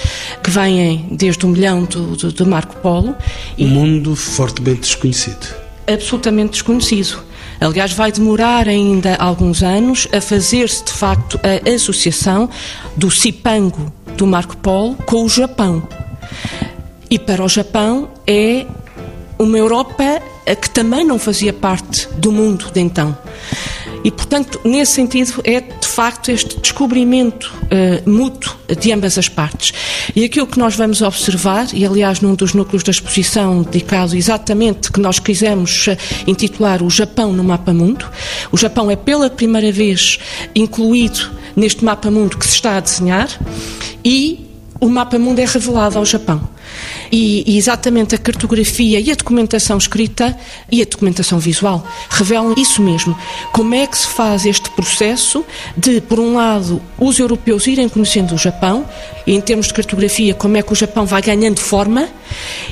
que 0.43 0.50
vêm 0.50 1.07
desde 1.12 1.45
o 1.45 1.50
milhão 1.50 1.83
do, 1.83 2.15
do, 2.15 2.31
do 2.31 2.45
Marco 2.45 2.75
Polo. 2.77 3.15
Um 3.57 3.67
mundo 3.67 4.15
fortemente 4.15 4.81
desconhecido. 4.81 5.53
Absolutamente 5.88 6.51
desconhecido. 6.51 7.21
Aliás, 7.60 7.93
vai 7.93 8.12
demorar 8.12 8.67
ainda 8.67 9.15
alguns 9.15 9.62
anos 9.62 10.07
a 10.12 10.19
fazer-se 10.19 10.83
de 10.83 10.91
facto 10.91 11.39
a 11.43 11.69
associação 11.69 12.50
do 12.98 13.12
Cipango 13.12 13.91
do 14.17 14.25
Marco 14.25 14.57
Polo 14.57 14.95
com 15.05 15.24
o 15.24 15.29
Japão. 15.29 15.88
E 17.10 17.19
para 17.19 17.43
o 17.43 17.50
Japão 17.50 18.10
é 18.25 18.65
uma 19.38 19.57
Europa 19.57 20.21
que 20.60 20.69
também 20.69 21.05
não 21.05 21.19
fazia 21.19 21.53
parte 21.53 22.07
do 22.17 22.31
mundo 22.31 22.71
de 22.74 22.79
então. 22.79 23.15
E, 24.03 24.12
portanto, 24.12 24.60
nesse 24.63 24.93
sentido, 24.93 25.41
é 25.43 25.62
de 25.62 25.88
facto 25.88 26.31
este 26.31 26.60
descobrimento 26.60 27.53
uh, 27.65 28.10
mútuo 28.10 28.55
de 28.79 28.91
ambas 28.91 29.17
as 29.17 29.29
partes. 29.29 29.74
E 30.15 30.25
aquilo 30.25 30.48
que 30.48 30.58
nós 30.58 30.75
vamos 30.75 31.01
observar, 31.01 31.67
e 31.74 31.86
aliás, 31.86 32.20
num 32.22 32.34
dos 32.34 32.53
núcleos 32.53 32.84
da 32.84 32.91
exposição 32.91 33.62
dedicado 33.62 34.15
exatamente 34.15 34.91
que 34.91 35.00
nós 35.00 35.20
quisemos 35.20 35.88
uh, 35.88 35.98
intitular 36.25 36.81
O 36.81 36.89
Japão 36.89 37.31
no 37.31 37.43
Mapa 37.43 37.74
Mundo, 37.74 38.10
o 38.51 38.58
Japão 38.58 38.89
é 38.89 38.96
pela 38.96 39.29
primeira 39.29 39.72
vez 39.72 40.20
incluído 40.55 41.29
neste 41.55 41.84
mapa 41.84 42.10
mundo 42.10 42.38
que 42.38 42.46
se 42.46 42.55
está 42.55 42.77
a 42.77 42.79
desenhar 42.79 43.29
e 44.03 44.48
o 44.79 44.89
mapa 44.89 45.20
mundo 45.20 45.39
é 45.39 45.46
revelado 45.46 45.98
ao 45.98 46.05
Japão. 46.05 46.50
E, 47.11 47.43
e, 47.45 47.57
exatamente 47.57 48.15
a 48.15 48.17
cartografia 48.17 49.00
e 49.00 49.11
a 49.11 49.15
documentação 49.15 49.77
escrita 49.77 50.38
e 50.71 50.81
a 50.81 50.85
documentação 50.85 51.39
visual 51.39 51.85
revelam 52.09 52.53
isso 52.57 52.81
mesmo. 52.81 53.17
Como 53.51 53.73
é 53.75 53.85
que 53.85 53.97
se 53.97 54.07
faz 54.07 54.45
este 54.45 54.69
processo 54.71 55.43
de, 55.75 56.01
por 56.01 56.19
um 56.19 56.35
lado, 56.35 56.81
os 56.97 57.19
europeus 57.19 57.67
irem 57.67 57.89
conhecendo 57.89 58.35
o 58.35 58.38
Japão, 58.38 58.85
e 59.25 59.33
em 59.33 59.41
termos 59.41 59.67
de 59.67 59.73
cartografia, 59.73 60.33
como 60.33 60.57
é 60.57 60.61
que 60.61 60.71
o 60.71 60.75
Japão 60.75 61.05
vai 61.05 61.21
ganhando 61.21 61.59
forma, 61.59 62.07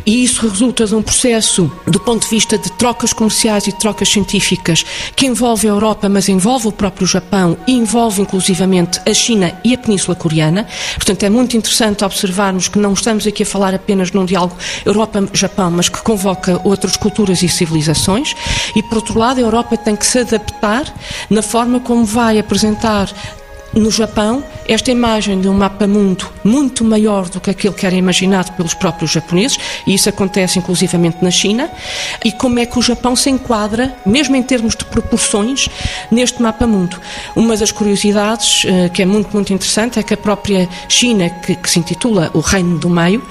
e 0.05 0.23
isso 0.23 0.47
resulta 0.47 0.85
de 0.85 0.95
um 0.95 1.01
processo, 1.01 1.71
do 1.85 1.99
ponto 1.99 2.23
de 2.23 2.29
vista 2.29 2.57
de 2.57 2.71
trocas 2.73 3.13
comerciais 3.13 3.67
e 3.67 3.71
trocas 3.77 4.09
científicas, 4.09 4.85
que 5.15 5.25
envolve 5.25 5.67
a 5.67 5.71
Europa, 5.71 6.07
mas 6.07 6.29
envolve 6.29 6.67
o 6.67 6.71
próprio 6.71 7.05
Japão 7.05 7.57
e 7.67 7.73
envolve 7.73 8.21
inclusivamente 8.21 8.99
a 9.05 9.13
China 9.13 9.53
e 9.63 9.73
a 9.73 9.77
Península 9.77 10.15
Coreana. 10.15 10.65
Portanto, 10.95 11.23
é 11.23 11.29
muito 11.29 11.57
interessante 11.57 12.03
observarmos 12.03 12.67
que 12.67 12.79
não 12.79 12.93
estamos 12.93 13.27
aqui 13.27 13.43
a 13.43 13.45
falar 13.45 13.73
apenas 13.73 13.98
num 14.11 14.25
diálogo 14.25 14.55
Europa-Japão, 14.85 15.71
mas 15.71 15.89
que 15.89 16.01
convoca 16.01 16.59
outras 16.63 16.95
culturas 16.95 17.43
e 17.43 17.49
civilizações. 17.49 18.35
E, 18.75 18.81
por 18.83 18.97
outro 18.97 19.19
lado, 19.19 19.39
a 19.39 19.41
Europa 19.41 19.77
tem 19.77 19.95
que 19.95 20.05
se 20.05 20.19
adaptar 20.19 20.85
na 21.29 21.41
forma 21.41 21.79
como 21.79 22.05
vai 22.05 22.39
apresentar 22.39 23.09
no 23.73 23.91
Japão, 23.91 24.43
esta 24.67 24.91
imagem 24.91 25.39
de 25.39 25.47
um 25.47 25.53
mapa-mundo 25.53 26.29
muito 26.43 26.83
maior 26.83 27.29
do 27.29 27.39
que 27.39 27.49
aquele 27.49 27.73
que 27.73 27.85
era 27.85 27.95
imaginado 27.95 28.51
pelos 28.53 28.73
próprios 28.73 29.11
japoneses, 29.11 29.57
e 29.85 29.93
isso 29.93 30.09
acontece 30.09 30.59
inclusivamente 30.59 31.17
na 31.21 31.31
China, 31.31 31.69
e 32.23 32.31
como 32.31 32.59
é 32.59 32.65
que 32.65 32.77
o 32.79 32.81
Japão 32.81 33.15
se 33.15 33.29
enquadra, 33.29 33.95
mesmo 34.05 34.35
em 34.35 34.43
termos 34.43 34.75
de 34.75 34.85
proporções, 34.85 35.69
neste 36.11 36.41
mapa-mundo. 36.41 36.99
Uma 37.35 37.55
das 37.55 37.71
curiosidades 37.71 38.63
eh, 38.65 38.89
que 38.89 39.01
é 39.01 39.05
muito, 39.05 39.31
muito 39.33 39.53
interessante 39.53 39.99
é 39.99 40.03
que 40.03 40.13
a 40.13 40.17
própria 40.17 40.67
China, 40.87 41.29
que, 41.29 41.55
que 41.55 41.69
se 41.69 41.79
intitula 41.79 42.31
o 42.33 42.39
Reino 42.39 42.77
do 42.79 42.89
Meio, 42.89 43.23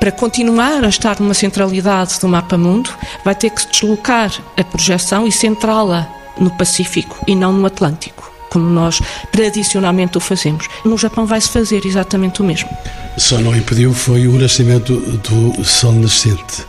para 0.00 0.12
continuar 0.12 0.84
a 0.84 0.88
estar 0.88 1.20
numa 1.20 1.34
centralidade 1.34 2.18
do 2.20 2.28
mapa-mundo, 2.28 2.90
vai 3.24 3.34
ter 3.34 3.50
que 3.50 3.62
se 3.62 3.68
deslocar 3.68 4.32
a 4.56 4.64
projeção 4.64 5.26
e 5.26 5.32
centrá-la 5.32 6.08
no 6.38 6.50
Pacífico 6.50 7.18
e 7.26 7.34
não 7.34 7.52
no 7.52 7.66
Atlântico 7.66 8.25
como 8.50 8.68
nós 8.68 9.00
tradicionalmente 9.32 10.16
o 10.16 10.20
fazemos. 10.20 10.68
No 10.84 10.96
Japão 10.96 11.26
vai-se 11.26 11.48
fazer 11.48 11.84
exatamente 11.84 12.40
o 12.40 12.44
mesmo. 12.44 12.68
Só 13.16 13.38
não 13.38 13.54
impediu 13.56 13.92
foi 13.92 14.26
o 14.26 14.38
nascimento 14.38 14.94
do 14.94 15.64
sol 15.64 15.92
nascente, 15.92 16.64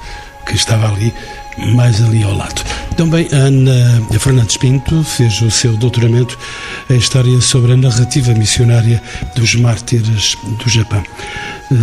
que 0.46 0.56
estava 0.56 0.88
ali, 0.88 1.14
mais 1.74 2.04
ali 2.04 2.24
ao 2.24 2.36
lado. 2.36 2.64
Também 2.96 3.28
Ana 3.32 4.02
Fernandes 4.20 4.58
Pinto 4.58 5.04
fez 5.04 5.42
o 5.42 5.52
seu 5.52 5.76
doutoramento 5.78 6.38
em 6.90 6.98
História 6.98 7.40
sobre 7.42 7.74
a 7.74 7.78
narrativa 7.78 8.34
missionária 8.34 9.02
dos 9.36 9.56
mártires 9.56 10.36
do 10.44 10.70
Japão. 10.70 11.04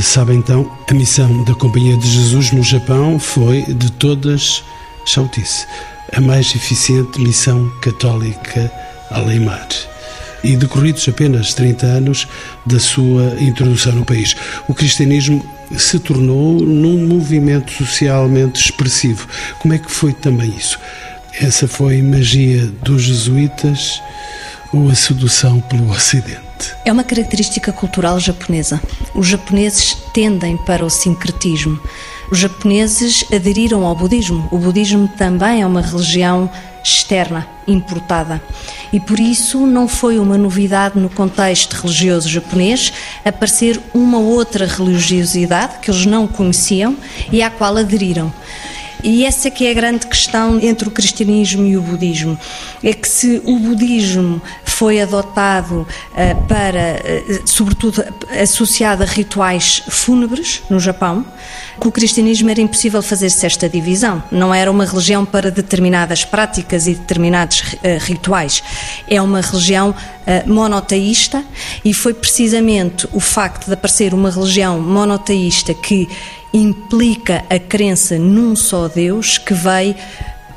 Sabe 0.00 0.34
então, 0.34 0.70
a 0.90 0.94
missão 0.94 1.44
da 1.44 1.54
Companhia 1.54 1.96
de 1.98 2.08
Jesus 2.08 2.52
no 2.52 2.62
Japão 2.62 3.18
foi, 3.18 3.62
de 3.62 3.92
todas, 3.92 4.64
chautice, 5.06 5.66
a 6.12 6.20
mais 6.20 6.54
eficiente 6.54 7.20
missão 7.20 7.70
católica 7.82 8.72
além-mar 9.14 9.66
e 10.44 10.56
decorridos 10.56 11.08
apenas 11.08 11.54
30 11.54 11.86
anos 11.86 12.28
da 12.66 12.78
sua 12.78 13.34
introdução 13.40 13.92
no 13.92 14.04
país. 14.04 14.36
O 14.68 14.74
cristianismo 14.74 15.44
se 15.78 15.98
tornou 15.98 16.60
num 16.60 17.06
movimento 17.06 17.72
socialmente 17.72 18.60
expressivo. 18.60 19.26
Como 19.58 19.72
é 19.72 19.78
que 19.78 19.90
foi 19.90 20.12
também 20.12 20.54
isso? 20.56 20.78
Essa 21.40 21.66
foi 21.66 22.00
magia 22.02 22.66
dos 22.82 23.02
jesuítas 23.02 24.00
ou 24.72 24.90
a 24.90 24.94
sedução 24.94 25.60
pelo 25.62 25.90
Ocidente? 25.90 26.44
É 26.84 26.92
uma 26.92 27.02
característica 27.02 27.72
cultural 27.72 28.20
japonesa. 28.20 28.80
Os 29.14 29.26
japoneses 29.26 29.96
tendem 30.12 30.56
para 30.58 30.84
o 30.84 30.90
sincretismo. 30.90 31.80
Os 32.30 32.38
japoneses 32.38 33.24
aderiram 33.32 33.84
ao 33.84 33.94
budismo. 33.94 34.48
O 34.50 34.58
budismo 34.58 35.08
também 35.08 35.62
é 35.62 35.66
uma 35.66 35.80
religião 35.80 36.50
externa, 36.82 37.46
importada. 37.66 38.42
E 38.92 39.00
por 39.00 39.18
isso 39.18 39.66
não 39.66 39.88
foi 39.88 40.18
uma 40.18 40.36
novidade 40.36 40.98
no 40.98 41.08
contexto 41.08 41.74
religioso 41.74 42.28
japonês 42.28 42.92
aparecer 43.24 43.80
uma 43.94 44.18
outra 44.18 44.66
religiosidade 44.66 45.78
que 45.80 45.90
eles 45.90 46.04
não 46.04 46.26
conheciam 46.26 46.96
e 47.32 47.42
à 47.42 47.50
qual 47.50 47.76
aderiram. 47.76 48.32
E 49.02 49.24
essa 49.26 49.50
que 49.50 49.66
é 49.66 49.70
a 49.70 49.74
grande 49.74 50.06
questão 50.06 50.58
entre 50.58 50.88
o 50.88 50.90
cristianismo 50.90 51.66
e 51.66 51.76
o 51.76 51.82
budismo. 51.82 52.38
É 52.82 52.94
que 52.94 53.06
se 53.06 53.42
o 53.44 53.58
budismo 53.58 54.40
foi 54.74 55.00
adotado 55.00 55.86
uh, 55.86 56.46
para, 56.48 57.00
uh, 57.00 57.48
sobretudo, 57.48 58.04
associado 58.42 59.04
a 59.04 59.06
rituais 59.06 59.84
fúnebres 59.88 60.62
no 60.68 60.80
Japão, 60.80 61.24
com 61.78 61.88
o 61.88 61.92
cristianismo 61.92 62.50
era 62.50 62.60
impossível 62.60 63.00
fazer-se 63.00 63.46
esta 63.46 63.68
divisão. 63.68 64.22
Não 64.32 64.52
era 64.52 64.68
uma 64.68 64.84
religião 64.84 65.24
para 65.24 65.48
determinadas 65.48 66.24
práticas 66.24 66.88
e 66.88 66.94
determinados 66.94 67.60
uh, 67.60 67.98
rituais. 68.00 68.62
É 69.08 69.22
uma 69.22 69.40
religião 69.40 69.94
monoteísta 70.46 71.44
e 71.84 71.92
foi 71.92 72.14
precisamente 72.14 73.06
o 73.12 73.20
facto 73.20 73.66
de 73.66 73.74
aparecer 73.74 74.14
uma 74.14 74.30
religião 74.30 74.80
monoteísta 74.80 75.74
que 75.74 76.08
implica 76.50 77.44
a 77.50 77.58
crença 77.58 78.16
num 78.16 78.56
só 78.56 78.88
Deus 78.88 79.36
que 79.36 79.52
vai 79.52 79.94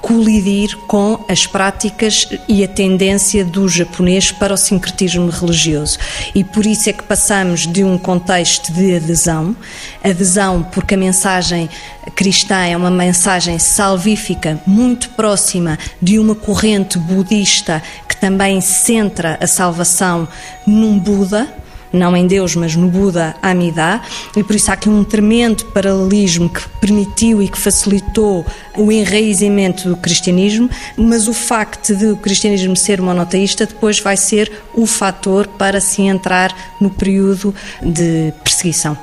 colidir 0.02 0.78
com 0.88 1.24
as 1.28 1.46
práticas 1.46 2.28
e 2.48 2.64
a 2.64 2.68
tendência 2.68 3.44
do 3.44 3.68
japonês 3.68 4.32
para 4.32 4.54
o 4.54 4.58
sincretismo 4.58 5.30
religioso. 5.30 5.98
E 6.34 6.44
por 6.44 6.66
isso 6.66 6.90
é 6.90 6.94
que 6.94 7.04
passamos 7.04 7.68
de 7.68 7.84
um 7.84 7.98
contexto 7.98 8.72
de 8.72 8.96
adesão, 8.96 9.56
adesão 10.04 10.64
porque 10.72 10.96
a 10.96 10.98
mensagem 10.98 11.70
cristã 12.16 12.66
é 12.66 12.76
uma 12.76 12.92
mensagem 12.92 13.60
salvífica 13.60 14.60
muito 14.66 15.10
próxima 15.10 15.78
de 16.02 16.18
uma 16.20 16.36
corrente 16.36 16.98
budista 16.98 17.82
que 18.08 18.16
também 18.16 18.62
centra 18.62 19.38
a 19.42 19.48
salvação 19.48 20.28
num 20.66 20.98
Buda, 20.98 21.48
não 21.92 22.16
em 22.16 22.28
Deus, 22.28 22.56
mas 22.56 22.76
no 22.76 22.88
Buda 22.88 23.36
Amida, 23.42 24.02
e 24.36 24.44
por 24.44 24.56
isso 24.56 24.70
há 24.72 24.74
aqui 24.74 24.90
um 24.90 25.04
tremendo 25.04 25.66
paralelismo 25.66 26.50
que 26.50 26.62
permitiu 26.80 27.42
e 27.42 27.48
que 27.48 27.58
facilitou 27.58 28.46
o 28.76 28.92
enraizamento 28.92 29.90
do 29.90 29.98
cristianismo, 29.98 30.70
mas 30.98 31.28
o 31.28 31.34
facto 31.34 31.96
de 31.96 32.08
o 32.08 32.18
cristianismo 32.18 32.76
ser 32.76 33.02
monoteísta 33.02 33.66
depois 33.66 34.00
vai 34.00 34.18
ser 34.18 34.52
o 34.74 34.86
fator 34.86 35.48
para 35.48 35.80
se 35.82 36.02
entrar 36.02 36.56
no 36.80 36.90
período 36.90 37.54
de 37.82 38.34
perseguição. 38.44 38.98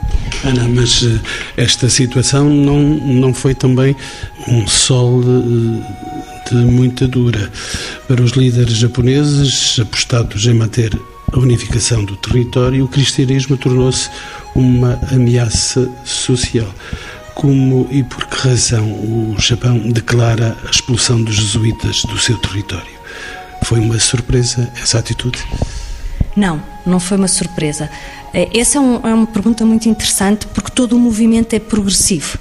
Ana, 0.44 0.68
mas 0.68 1.02
eh, 1.04 1.62
esta 1.62 1.88
situação 1.88 2.48
não, 2.48 2.80
não 2.80 3.34
foi 3.34 3.54
também 3.54 3.96
um 4.48 4.66
sol 4.66 5.22
de 5.22 6.54
muita 6.54 7.08
dura 7.08 7.50
para 8.06 8.22
os 8.22 8.32
líderes 8.32 8.76
japoneses 8.76 9.78
apostados 9.80 10.46
em 10.46 10.54
manter 10.54 10.98
a 11.34 11.38
unificação 11.38 12.04
do 12.04 12.16
território, 12.16 12.84
o 12.84 12.88
cristianismo 12.88 13.56
tornou-se 13.56 14.08
uma 14.54 15.00
ameaça 15.12 15.90
social. 16.04 16.72
Como 17.34 17.88
e 17.90 18.04
por 18.04 18.24
que 18.26 18.48
razão 18.48 18.84
o 18.84 19.34
Japão 19.38 19.76
declara 19.90 20.56
a 20.64 20.70
expulsão 20.70 21.20
dos 21.20 21.34
jesuítas 21.34 22.02
do 22.04 22.16
seu 22.18 22.38
território? 22.38 22.94
Foi 23.64 23.80
uma 23.80 23.98
surpresa 23.98 24.70
essa 24.80 24.98
atitude? 25.00 25.44
Não, 26.36 26.62
não 26.86 27.00
foi 27.00 27.16
uma 27.16 27.26
surpresa. 27.26 27.90
Eh, 28.34 28.48
essa 28.52 28.78
é, 28.78 28.80
um, 28.80 28.96
é, 28.96 29.14
uma 29.14 29.26
pergunta 29.26 29.64
muito 29.64 29.88
interessante 29.88 30.46
porque 30.48 30.70
todo 30.70 30.96
o 30.96 30.98
movimento 30.98 31.54
é 31.54 31.60
progressivo. 31.60 32.36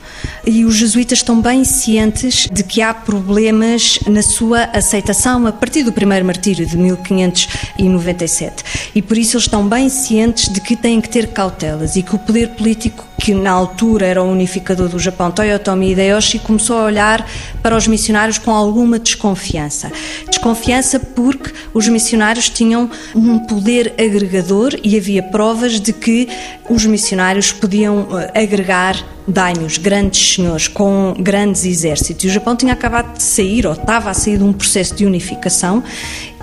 E 0.46 0.66
os 0.66 0.76
jesuítas 0.76 1.20
estão 1.20 1.40
bem 1.40 1.64
cientes 1.64 2.50
de 2.52 2.64
que 2.64 2.82
há 2.82 2.94
problemas 2.94 4.00
na 4.08 4.24
sua 4.24 4.64
aceitação 4.74 5.46
a 5.46 5.52
partir 5.52 5.84
do 5.84 5.94
primeiro 5.94 6.26
martírio 6.26 6.66
de 6.66 6.76
1597 6.76 8.92
e 8.96 9.02
por 9.02 9.18
isso 9.18 9.38
eles 9.38 9.46
estão 9.46 9.68
bem 9.68 9.88
cientes 9.88 10.52
de 10.52 10.60
que 10.60 10.76
têm 10.76 11.00
que 11.00 11.10
ter 11.10 11.28
cautelas 11.28 11.96
e 11.96 12.02
que 12.02 12.16
o 12.16 12.20
poder 12.20 12.50
político 12.50 13.06
que 13.24 13.34
na 13.34 13.52
altura 13.52 14.06
era 14.06 14.22
o 14.22 14.30
unificador 14.30 14.90
do 14.90 15.00
Japão, 15.00 15.32
Toyotomi 15.32 15.94
Hideyoshi, 15.94 16.40
começou 16.40 16.78
a 16.78 16.84
olhar 16.84 17.26
para 17.62 17.74
os 17.74 17.88
missionários 17.88 18.38
com 18.38 18.52
alguma 18.52 19.00
desconfiança. 19.00 19.90
Desconfiança 20.28 21.00
porque 21.00 21.54
os 21.74 21.88
missionários 21.88 22.50
tinham 22.50 22.92
um 23.16 23.40
poder 23.40 23.94
agregador 23.98 24.78
e 24.84 24.98
havia 24.98 25.24
provas 25.24 25.80
de 25.80 25.94
que 25.94 26.28
os 26.70 26.86
missionários 26.86 27.54
podiam 27.54 28.10
eh, 28.12 28.44
agregar 28.44 29.02
daimyos, 29.26 29.78
grandes 29.78 30.34
senhores, 30.34 30.68
com 30.68 31.16
grandes 31.18 31.64
exércitos. 31.64 32.26
E 32.26 32.28
o 32.28 32.30
Japão 32.30 32.58
tinha 32.58 32.74
acabado 32.74 33.16
de 33.16 33.24
sair, 33.24 33.66
ou 33.66 33.72
estava 33.72 34.10
a 34.10 34.14
sair 34.14 34.38
de 34.38 34.44
um 34.44 34.52
processo 34.52 34.94
de 34.96 35.06
unificação, 35.06 35.82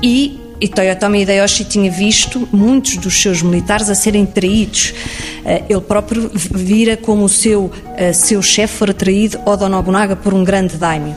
e 0.03 0.41
e 0.61 0.69
Toyotomi 0.69 1.23
Hideyoshi 1.23 1.65
tinha 1.65 1.91
visto 1.91 2.49
muitos 2.53 2.97
dos 2.97 3.21
seus 3.21 3.43
militares 3.43 3.89
a 3.89 3.95
serem 3.95 4.27
traídos. 4.27 4.93
Eh, 5.45 5.65
ele 5.69 5.81
próprio 5.81 6.31
vira 6.35 6.97
como 6.97 7.25
o 7.25 7.29
seu, 7.29 7.73
eh, 7.97 8.13
seu 8.13 8.43
chefe 8.43 8.77
fora 8.77 8.93
traído, 8.93 9.41
Oda 9.47 9.69
Nobunaga, 9.69 10.15
por 10.15 10.35
um 10.35 10.45
grande 10.45 10.77
daimyo. 10.77 11.17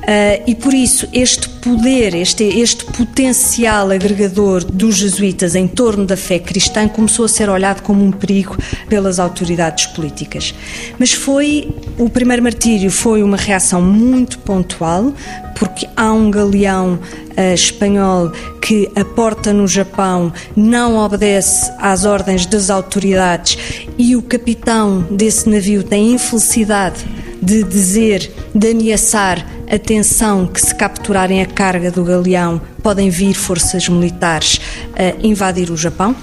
Uh, 0.00 0.42
e 0.46 0.54
por 0.54 0.74
isso 0.74 1.06
este 1.12 1.48
poder, 1.60 2.14
este, 2.14 2.44
este 2.44 2.84
potencial 2.84 3.90
agregador 3.90 4.64
dos 4.64 4.96
jesuítas 4.96 5.54
em 5.54 5.66
torno 5.66 6.06
da 6.06 6.16
fé 6.16 6.38
cristã 6.38 6.88
começou 6.88 7.24
a 7.24 7.28
ser 7.28 7.48
olhado 7.48 7.82
como 7.82 8.04
um 8.04 8.10
perigo 8.10 8.56
pelas 8.88 9.18
autoridades 9.18 9.86
políticas. 9.86 10.54
Mas 10.98 11.12
foi 11.12 11.68
o 11.98 12.08
primeiro 12.08 12.42
martírio 12.42 12.90
foi 12.90 13.22
uma 13.22 13.36
reação 13.36 13.82
muito 13.82 14.38
pontual, 14.38 15.12
porque 15.58 15.86
há 15.96 16.12
um 16.12 16.30
galeão 16.30 16.94
uh, 16.94 17.54
espanhol 17.54 18.32
que 18.60 18.90
aporta 18.96 19.52
no 19.52 19.68
Japão, 19.68 20.32
não 20.56 20.96
obedece 20.96 21.70
às 21.78 22.04
ordens 22.04 22.46
das 22.46 22.70
autoridades 22.70 23.58
e 23.98 24.16
o 24.16 24.22
capitão 24.22 25.06
desse 25.10 25.48
navio 25.48 25.82
tem 25.82 26.12
infelicidade 26.12 27.04
de 27.42 27.62
dizer, 27.64 28.30
de 28.54 28.70
ameaçar 28.70 29.44
atenção 29.70 30.46
que 30.46 30.60
se 30.60 30.74
capturarem 30.74 31.40
a 31.40 31.46
carga 31.46 31.90
do 31.90 32.04
galeão 32.04 32.60
podem 32.82 33.08
vir 33.08 33.34
forças 33.34 33.88
militares 33.88 34.60
a 34.94 35.24
invadir 35.24 35.70
o 35.70 35.76
Japão. 35.76 36.14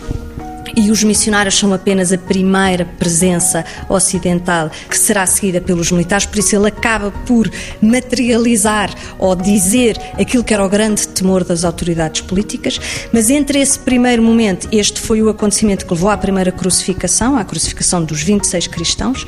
e 0.75 0.91
os 0.91 1.03
missionários 1.03 1.57
são 1.57 1.73
apenas 1.73 2.13
a 2.13 2.19
primeira 2.19 2.85
presença 2.85 3.65
ocidental 3.89 4.69
que 4.87 4.95
será 4.95 5.25
seguida 5.25 5.59
pelos 5.59 5.91
militares, 5.91 6.27
por 6.27 6.37
isso 6.37 6.55
ele 6.55 6.67
acaba 6.67 7.09
por 7.25 7.49
materializar 7.81 8.93
ou 9.17 9.35
dizer 9.35 9.97
aquilo 10.19 10.43
que 10.43 10.53
era 10.53 10.63
o 10.63 10.69
grande 10.69 11.07
temor 11.07 11.43
das 11.43 11.63
autoridades 11.63 12.21
políticas, 12.21 12.79
mas 13.11 13.31
entre 13.31 13.59
esse 13.59 13.79
primeiro 13.79 14.21
momento, 14.21 14.67
este 14.71 15.01
foi 15.01 15.19
o 15.23 15.29
acontecimento 15.29 15.83
que 15.83 15.93
levou 15.93 16.11
à 16.11 16.17
primeira 16.17 16.51
crucificação, 16.51 17.35
à 17.35 17.43
crucificação 17.43 18.03
dos 18.03 18.21
26 18.21 18.67
cristãos, 18.67 19.25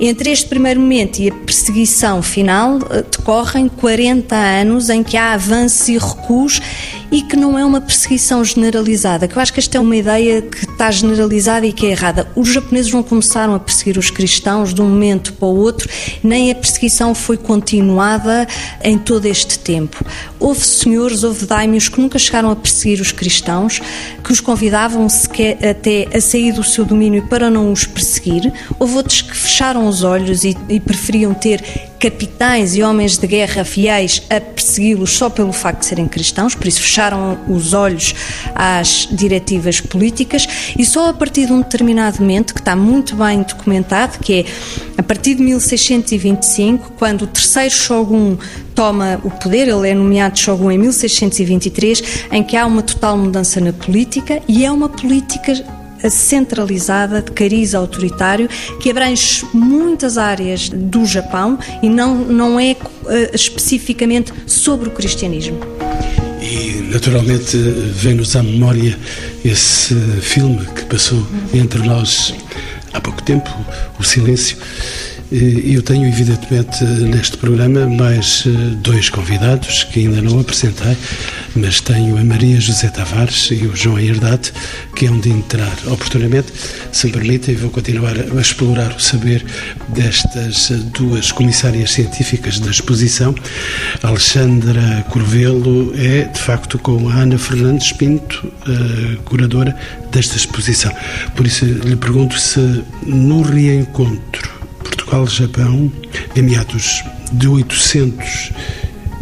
entre 0.00 0.30
este 0.30 0.46
primeiro 0.46 0.80
momento 0.80 1.18
e 1.18 1.30
a 1.30 1.34
perseguição 1.34 2.22
final 2.22 2.78
eh, 2.90 3.02
decorrem 3.02 3.68
40 3.68 4.34
anos 4.34 4.88
em 4.88 5.02
que 5.02 5.16
há 5.16 5.32
avanços 5.32 5.88
e 5.88 5.98
recuos 5.98 6.60
e 7.10 7.22
que 7.22 7.36
não 7.36 7.58
é 7.58 7.64
uma 7.64 7.80
perseguição 7.80 8.44
generalizada, 8.44 9.26
que 9.26 9.36
eu 9.36 9.42
acho 9.42 9.52
que 9.52 9.60
esta 9.60 9.78
é 9.78 9.80
uma 9.80 9.96
ideia 9.96 10.42
que 10.42 10.64
está 10.64 10.90
generalizada 10.90 11.66
e 11.66 11.72
que 11.72 11.86
é 11.86 11.90
errada. 11.90 12.30
Os 12.36 12.48
japoneses 12.48 12.92
não 12.92 13.02
começaram 13.02 13.54
a 13.54 13.60
perseguir 13.60 13.98
os 13.98 14.10
cristãos 14.10 14.74
de 14.74 14.82
um 14.82 14.88
momento 14.88 15.32
para 15.32 15.48
o 15.48 15.56
outro, 15.56 15.88
nem 16.22 16.50
a 16.50 16.54
perseguição 16.54 17.14
foi 17.14 17.36
continuada 17.36 18.46
em 18.82 18.98
todo 18.98 19.26
este 19.26 19.58
tempo. 19.58 20.04
Houve 20.38 20.64
senhores, 20.64 21.24
houve 21.24 21.46
daimios 21.46 21.88
que 21.88 22.00
nunca 22.00 22.18
chegaram 22.18 22.50
a 22.50 22.56
perseguir 22.56 23.00
os 23.00 23.12
cristãos, 23.12 23.80
que 24.22 24.32
os 24.32 24.40
convidavam 24.40 25.08
sequer 25.08 25.58
até 25.66 26.08
a 26.14 26.20
sair 26.20 26.52
do 26.52 26.62
seu 26.62 26.84
domínio 26.84 27.22
para 27.28 27.50
não 27.50 27.72
os 27.72 27.86
perseguir. 27.86 28.52
Houve 28.78 28.96
outros 28.96 29.22
que 29.22 29.36
fecharam 29.36 29.86
os 29.86 30.02
olhos 30.02 30.44
e, 30.44 30.56
e 30.68 30.78
preferiam 30.78 31.34
ter 31.34 31.87
capitães 31.98 32.76
e 32.76 32.82
homens 32.82 33.18
de 33.18 33.26
guerra 33.26 33.64
fiéis 33.64 34.22
a 34.30 34.40
persegui-los 34.40 35.10
só 35.10 35.28
pelo 35.28 35.52
facto 35.52 35.80
de 35.80 35.86
serem 35.86 36.06
cristãos, 36.06 36.54
por 36.54 36.66
isso 36.66 36.80
fecharam 36.80 37.38
os 37.48 37.72
olhos 37.72 38.14
às 38.54 39.08
diretivas 39.10 39.80
políticas. 39.80 40.46
E 40.78 40.84
só 40.84 41.10
a 41.10 41.12
partir 41.12 41.46
de 41.46 41.52
um 41.52 41.60
determinado 41.60 42.20
momento, 42.20 42.54
que 42.54 42.60
está 42.60 42.76
muito 42.76 43.16
bem 43.16 43.42
documentado, 43.42 44.18
que 44.18 44.40
é 44.40 44.44
a 44.96 45.02
partir 45.02 45.34
de 45.34 45.42
1625, 45.42 46.92
quando 46.98 47.22
o 47.22 47.26
terceiro 47.26 47.74
Shogun 47.74 48.36
toma 48.74 49.20
o 49.24 49.30
poder, 49.30 49.68
ele 49.68 49.88
é 49.88 49.94
nomeado 49.94 50.38
Shogun 50.38 50.70
em 50.70 50.78
1623, 50.78 52.02
em 52.30 52.42
que 52.42 52.56
há 52.56 52.64
uma 52.64 52.82
total 52.82 53.16
mudança 53.16 53.60
na 53.60 53.72
política 53.72 54.40
e 54.46 54.64
é 54.64 54.70
uma 54.70 54.88
política 54.88 55.77
centralizada, 56.10 57.22
de 57.22 57.32
cariz 57.32 57.74
autoritário, 57.74 58.48
que 58.80 58.90
abrange 58.90 59.46
muitas 59.52 60.18
áreas 60.18 60.68
do 60.68 61.04
Japão 61.04 61.58
e 61.82 61.88
não, 61.88 62.16
não 62.16 62.60
é 62.60 62.72
uh, 62.72 63.34
especificamente 63.34 64.32
sobre 64.46 64.88
o 64.88 64.92
cristianismo. 64.92 65.58
E, 66.40 66.88
naturalmente, 66.90 67.56
vem-nos 67.56 68.36
à 68.36 68.42
memória 68.42 68.98
esse 69.44 69.94
filme 70.20 70.64
que 70.74 70.84
passou 70.84 71.26
entre 71.52 71.82
nós 71.82 72.34
há 72.92 73.00
pouco 73.00 73.22
tempo, 73.22 73.50
O 73.98 74.04
Silêncio. 74.04 74.56
Eu 75.30 75.82
tenho, 75.82 76.08
evidentemente, 76.08 76.82
neste 76.84 77.36
programa 77.36 77.86
mais 77.86 78.44
eh, 78.46 78.50
dois 78.76 79.10
convidados 79.10 79.84
que 79.84 80.00
ainda 80.00 80.22
não 80.22 80.40
apresentei, 80.40 80.96
mas 81.54 81.82
tenho 81.82 82.16
a 82.16 82.24
Maria 82.24 82.58
José 82.58 82.88
Tavares 82.88 83.50
e 83.50 83.66
o 83.66 83.76
João 83.76 83.98
Herdade, 83.98 84.50
que 84.96 85.04
é 85.04 85.10
onde 85.10 85.28
entrar 85.28 85.76
oportunamente. 85.86 86.50
Se 86.92 87.08
me 87.08 87.12
permitem, 87.12 87.56
vou 87.56 87.68
continuar 87.68 88.14
a 88.16 88.40
explorar 88.40 88.96
o 88.96 89.00
saber 89.00 89.44
destas 89.88 90.70
duas 90.98 91.30
comissárias 91.30 91.92
científicas 91.92 92.58
da 92.58 92.70
exposição. 92.70 93.34
Alexandra 94.02 95.04
Corvelo 95.10 95.92
é, 95.94 96.22
de 96.22 96.40
facto, 96.40 96.78
com 96.78 97.06
a 97.06 97.12
Ana 97.12 97.36
Fernandes 97.36 97.92
Pinto, 97.92 98.50
curadora 99.26 99.76
desta 100.10 100.38
exposição. 100.38 100.92
Por 101.36 101.46
isso, 101.46 101.66
lhe 101.66 101.96
pergunto 101.96 102.38
se 102.38 102.82
no 103.06 103.42
reencontro 103.42 104.57
Portugal-Japão, 105.08 105.90
em 106.36 106.42
meados 106.42 107.02
de 107.32 107.48
800 107.48 108.52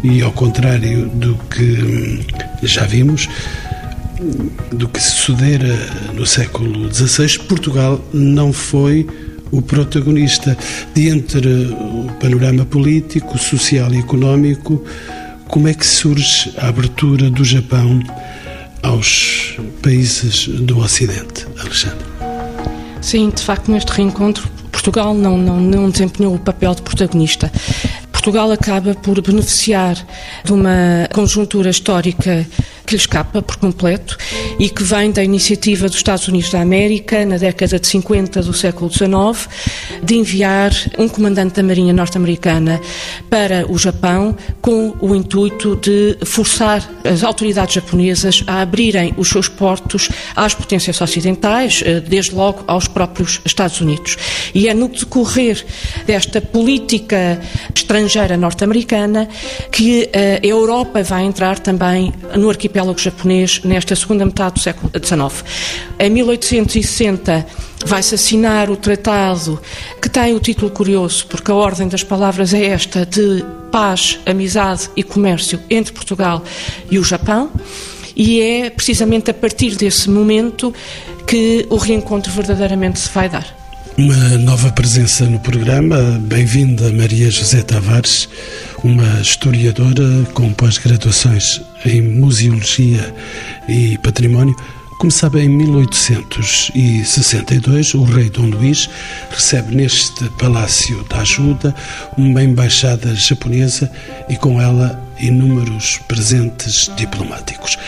e 0.03 0.20
ao 0.20 0.33
contrário 0.33 1.07
do 1.09 1.37
que 1.49 1.62
hum, 1.62 2.20
já 2.62 2.85
vimos, 2.85 3.29
do 4.72 4.88
que 4.88 5.01
sucedera 5.01 5.77
no 6.12 6.27
século 6.27 6.92
XVI, 6.92 7.38
Portugal 7.44 8.05
não 8.12 8.53
foi 8.53 9.07
o 9.53 9.62
protagonista. 9.62 10.57
De 10.92 11.09
entre 11.09 11.49
o 11.49 12.11
panorama 12.20 12.64
político, 12.64 13.38
social 13.38 13.92
e 13.94 13.99
económico, 13.99 14.83
como 15.46 15.68
é 15.68 15.75
que 15.75 15.87
surge 15.87 16.53
a 16.59 16.68
abertura 16.68 17.31
do 17.31 17.44
Japão 17.44 18.03
aos 18.83 19.57
países 19.83 20.49
do 20.49 20.79
Ocidente, 20.79 21.46
Alexandre? 21.61 22.07
Sim, 23.01 23.31
de 23.31 23.42
facto, 23.42 23.70
neste 23.70 23.92
reencontro 23.92 24.49
Portugal 24.87 25.14
não, 25.14 25.37
não, 25.37 25.61
não 25.61 25.90
desempenhou 25.90 26.37
o 26.37 26.38
papel 26.38 26.72
de 26.72 26.81
protagonista. 26.83 27.51
Portugal 28.12 28.53
acaba 28.53 28.94
por 28.94 29.20
beneficiar 29.20 29.96
de 30.44 30.53
uma 30.53 31.09
conjuntura 31.12 31.70
histórica 31.70 32.46
que 32.87 32.94
lhe 32.94 33.01
escapa 33.01 33.42
por 33.42 33.57
completo 33.57 34.16
e 34.59 34.70
que 34.70 34.85
vem 34.85 35.11
da 35.11 35.22
iniciativa 35.22 35.88
dos 35.88 35.96
Estados 35.96 36.29
Unidos 36.29 36.51
da 36.51 36.61
América, 36.61 37.27
na 37.27 37.37
década 37.37 37.81
de 37.81 37.87
50 37.87 38.42
do 38.42 38.53
século 38.53 38.90
XIX, 38.90 39.49
de 40.03 40.14
enviar 40.14 40.72
um 40.96 41.09
comandante 41.09 41.57
da 41.57 41.62
Marinha 41.62 41.92
norte-americana 41.92 42.81
para 43.29 43.70
o 43.70 43.77
Japão 43.77 44.37
com 44.62 44.94
o 45.01 45.14
intuito 45.14 45.77
de 45.77 46.16
forçar 46.25 46.88
as 47.05 47.25
autoridades 47.25 47.75
japonesas 47.75 48.44
a 48.46 48.62
abrirem 48.62 49.12
os 49.16 49.29
seus 49.29 49.49
portos 49.49 50.09
às 50.37 50.55
potências 50.55 51.01
ocidentais, 51.01 51.83
eh, 51.85 52.01
desde 52.01 52.35
logo 52.35 52.62
aos 52.68 52.87
próprios 52.87 53.40
Estados 53.44 53.81
Unidos. 53.81 54.16
E 54.55 54.68
é 54.68 54.75
no 54.75 54.88
decorrer 54.88 55.64
desta 56.07 56.40
política 56.40 57.40
estrangeira 57.75 58.37
norte-americana 58.37 59.29
que 59.72 60.09
eh, 60.12 60.40
a 60.42 60.46
Europa 60.46 61.03
vai 61.03 61.25
entrar 61.25 61.59
também 61.59 62.12
no 62.37 62.49
arquipélago 62.49 62.76
arquipélago 62.77 62.99
japonês 62.99 63.61
nesta 63.65 63.97
segunda 63.97 64.25
metade 64.25 64.55
do 64.55 64.61
século 64.61 64.93
XIX. 64.95 65.45
Em 65.99 66.11
1860 66.11 67.47
vai-se 67.85 68.15
assinar 68.15 68.71
o 68.71 68.77
tratado 68.77 69.61
que 70.01 70.09
tem 70.09 70.35
o 70.35 70.41
título 70.41 70.71
curioso, 70.71 71.27
porque 71.27 71.51
a 71.51 71.55
ordem 71.55 71.89
das 71.89 72.03
palavras 72.03 72.53
é 72.53 72.67
esta 72.67 73.07
de 73.07 73.45
paz, 73.73 74.19
amizade 74.27 74.91
e 74.95 75.03
comércio 75.03 75.59
entre 75.71 75.93
Portugal 75.93 76.43
e 76.91 76.99
o 76.99 77.05
Japão. 77.05 77.51
E 78.15 78.41
é 78.41 78.71
precisamente 78.71 79.31
a 79.31 79.35
partir 79.35 79.77
desse 79.77 80.09
momento 80.09 80.73
que 81.27 81.67
o 81.69 81.77
reencontro 81.77 82.33
verdadeiramente 82.33 82.99
se 82.99 83.11
vai 83.11 83.29
dar. 83.29 83.47
Uma 83.99 84.37
nova 84.39 84.71
presença 84.73 85.25
no 85.25 85.39
programa. 85.39 86.21
Bem-vinda, 86.23 86.93
Maria 86.93 87.31
José 87.31 87.62
Tavares, 87.62 88.29
uma 88.85 89.21
historiadora 89.23 90.05
com 90.35 90.53
pós-graduações 90.53 91.62
em 91.87 92.03
Museologia 92.03 93.14
e 93.68 93.96
Património. 93.99 94.57
Como 94.99 95.12
sabe, 95.12 95.40
em 95.40 95.49
1862, 95.49 97.94
o 97.94 98.03
rei 98.03 98.29
Dom 98.31 98.46
Luís 98.46 98.90
recebe 99.31 99.77
neste 99.77 100.29
Palácio 100.31 101.05
da 101.05 101.20
Ajuda 101.20 101.72
uma 102.16 102.42
embaixada 102.42 103.14
japonesa 103.14 103.88
e 104.29 104.35
com 104.37 104.61
ela 104.61 105.01
inúmeros 105.20 106.01
presentes 106.09 106.90
diplomáticos 106.96 107.79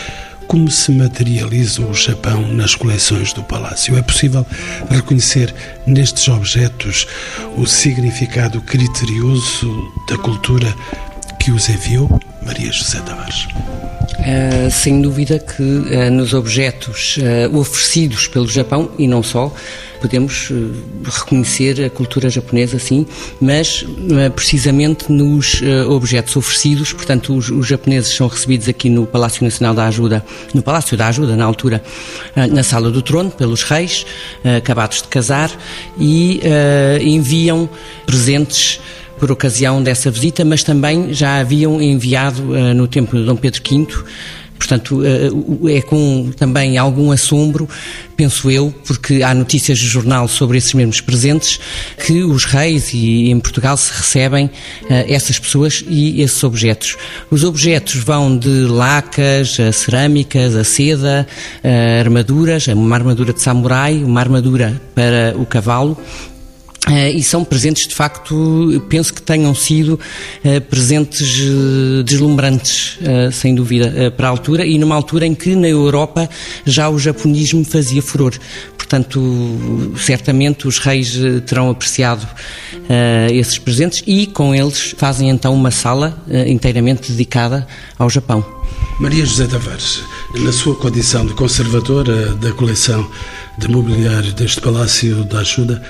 como 0.49 0.71
se 0.71 0.91
materializa 0.91 1.83
o 1.83 1.93
Japão 1.93 2.51
nas 2.51 2.73
coleções 2.73 3.31
do 3.33 3.43
Palácio. 3.43 3.95
É 3.95 4.01
possível 4.01 4.43
reconhecer 4.89 5.53
nestes 5.85 6.27
objetos 6.27 7.05
o 7.55 7.67
significado 7.67 8.59
criterioso 8.59 9.93
da 10.09 10.17
cultura 10.17 10.73
que 11.39 11.51
os 11.51 11.69
enviou? 11.69 12.19
Maria 12.43 12.71
José 12.71 12.99
Tavares. 13.01 13.47
Uh, 14.19 14.69
sem 14.69 15.01
dúvida 15.01 15.39
que 15.39 15.63
uh, 15.63 16.11
nos 16.11 16.33
objetos 16.33 17.17
uh, 17.17 17.57
oferecidos 17.57 18.27
pelo 18.27 18.47
Japão, 18.47 18.91
e 18.97 19.07
não 19.07 19.23
só, 19.23 19.53
podemos 20.01 20.49
reconhecer 21.03 21.83
a 21.83 21.89
cultura 21.89 22.29
japonesa, 22.29 22.79
sim, 22.79 23.05
mas 23.41 23.83
precisamente 24.33 25.11
nos 25.11 25.61
objetos 25.89 26.37
oferecidos, 26.37 26.93
portanto, 26.93 27.35
os, 27.35 27.49
os, 27.49 27.67
japoneses 27.67 28.15
são 28.15 28.25
recebidos 28.29 28.69
aqui 28.69 28.89
no 28.89 29.05
Palácio 29.05 29.43
Nacional 29.43 29.75
da 29.75 29.87
Ajuda, 29.87 30.25
no 30.53 30.61
Palácio 30.61 30.95
da 30.95 31.07
Ajuda, 31.07 31.35
na 31.35 31.43
altura, 31.43 31.83
na 32.33 32.63
Sala 32.63 32.89
do 32.89 33.01
Trono, 33.01 33.29
pelos 33.29 33.63
reis, 33.63 34.05
acabados 34.57 35.01
de 35.01 35.09
casar, 35.09 35.51
e 35.99 36.39
enviam 37.01 37.69
presentes 38.05 38.79
por 39.19 39.31
ocasião 39.31 39.83
dessa 39.83 40.09
visita, 40.09 40.45
mas 40.45 40.63
também 40.63 41.13
já 41.13 41.39
haviam 41.39 41.81
enviado 41.81 42.41
uh, 42.41 42.73
no 42.73 42.87
tempo 42.87 43.17
de 43.17 43.25
Dom 43.25 43.35
Pedro 43.35 43.61
V 43.61 43.87
Portanto, 44.59 45.01
é 45.69 45.81
com 45.81 46.31
também 46.35 46.77
algum 46.77 47.13
assombro, 47.13 47.67
penso 48.17 48.51
eu, 48.51 48.75
porque 48.85 49.23
há 49.23 49.33
notícias 49.33 49.79
do 49.79 49.85
jornal 49.85 50.27
sobre 50.27 50.57
esses 50.57 50.73
mesmos 50.73 50.99
presentes, 50.99 51.61
que 52.05 52.23
os 52.23 52.43
reis 52.43 52.93
e 52.93 53.31
em 53.31 53.39
Portugal 53.39 53.77
se 53.77 53.89
recebem 53.91 54.49
essas 54.89 55.39
pessoas 55.39 55.83
e 55.87 56.21
esses 56.21 56.43
objetos. 56.43 56.97
Os 57.31 57.45
objetos 57.45 57.95
vão 57.95 58.37
de 58.37 58.65
lacas, 58.65 59.57
a 59.61 59.71
cerâmicas, 59.71 60.53
a 60.53 60.65
seda, 60.65 61.25
a 61.63 61.99
armaduras, 61.99 62.67
uma 62.67 62.97
armadura 62.97 63.31
de 63.31 63.41
samurai, 63.41 64.03
uma 64.03 64.19
armadura 64.19 64.79
para 64.93 65.33
o 65.37 65.45
cavalo, 65.45 65.97
Uh, 66.89 67.15
e 67.15 67.21
são 67.21 67.43
presentes, 67.43 67.87
de 67.87 67.93
facto, 67.93 68.83
penso 68.89 69.13
que 69.13 69.21
tenham 69.21 69.53
sido 69.53 69.93
uh, 69.93 70.61
presentes 70.61 71.39
uh, 71.39 72.03
deslumbrantes, 72.03 72.97
sem 73.31 73.53
dúvida, 73.53 74.11
para 74.17 74.27
a 74.27 74.31
altura, 74.31 74.65
e 74.65 74.79
numa 74.79 74.95
altura 74.95 75.27
em 75.27 75.35
que 75.35 75.55
na 75.55 75.67
Europa 75.67 76.27
já 76.65 76.89
o 76.89 76.97
japonismo 76.97 77.63
fazia 77.63 78.01
furor. 78.01 78.33
Portanto, 78.75 79.93
certamente 79.97 80.67
os 80.67 80.79
reis 80.79 81.15
terão 81.45 81.69
apreciado 81.69 82.27
esses 83.31 83.59
presentes 83.59 84.03
e 84.07 84.25
com 84.25 84.55
eles 84.55 84.95
fazem 84.97 85.29
então 85.29 85.53
uma 85.53 85.69
sala 85.69 86.17
inteiramente 86.47 87.11
dedicada 87.11 87.67
ao 87.99 88.09
Japão. 88.09 88.43
Maria 88.99 89.25
José 89.25 89.45
Tavares, 89.45 90.01
na 90.35 90.51
sua 90.51 90.75
condição 90.75 91.25
de 91.25 91.33
conservadora 91.33 92.33
da 92.35 92.51
coleção 92.51 93.07
de 93.59 93.67
mobiliário 93.67 94.33
deste 94.33 94.59
Palácio 94.59 95.23
da 95.23 95.39
Ajuda, 95.39 95.81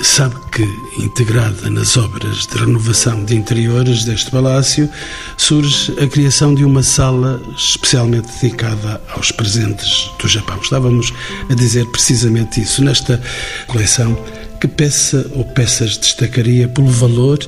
Sabe 0.00 0.34
que, 0.50 0.62
integrada 1.02 1.70
nas 1.70 1.96
obras 1.96 2.46
de 2.46 2.58
renovação 2.58 3.24
de 3.24 3.36
interiores 3.36 4.04
deste 4.04 4.30
palácio, 4.30 4.88
surge 5.36 5.92
a 6.00 6.06
criação 6.06 6.54
de 6.54 6.64
uma 6.64 6.82
sala 6.82 7.40
especialmente 7.56 8.28
dedicada 8.40 9.00
aos 9.10 9.30
presentes 9.30 10.10
do 10.20 10.28
Japão. 10.28 10.58
Estávamos 10.60 11.12
a 11.48 11.54
dizer 11.54 11.86
precisamente 11.86 12.60
isso. 12.60 12.82
Nesta 12.82 13.22
coleção, 13.66 14.16
que 14.60 14.68
peça 14.68 15.30
ou 15.32 15.44
peças 15.44 15.96
destacaria 15.96 16.66
pelo 16.68 16.88
valor 16.88 17.38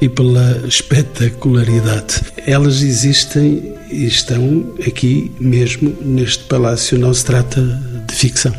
e 0.00 0.08
pela 0.08 0.62
espetacularidade? 0.66 2.22
Elas 2.46 2.82
existem 2.82 3.74
e 3.90 4.06
estão 4.06 4.74
aqui 4.86 5.30
mesmo 5.38 5.96
neste 6.00 6.44
palácio, 6.44 6.98
não 6.98 7.14
se 7.14 7.24
trata 7.24 7.60
de 8.06 8.14
ficção. 8.14 8.54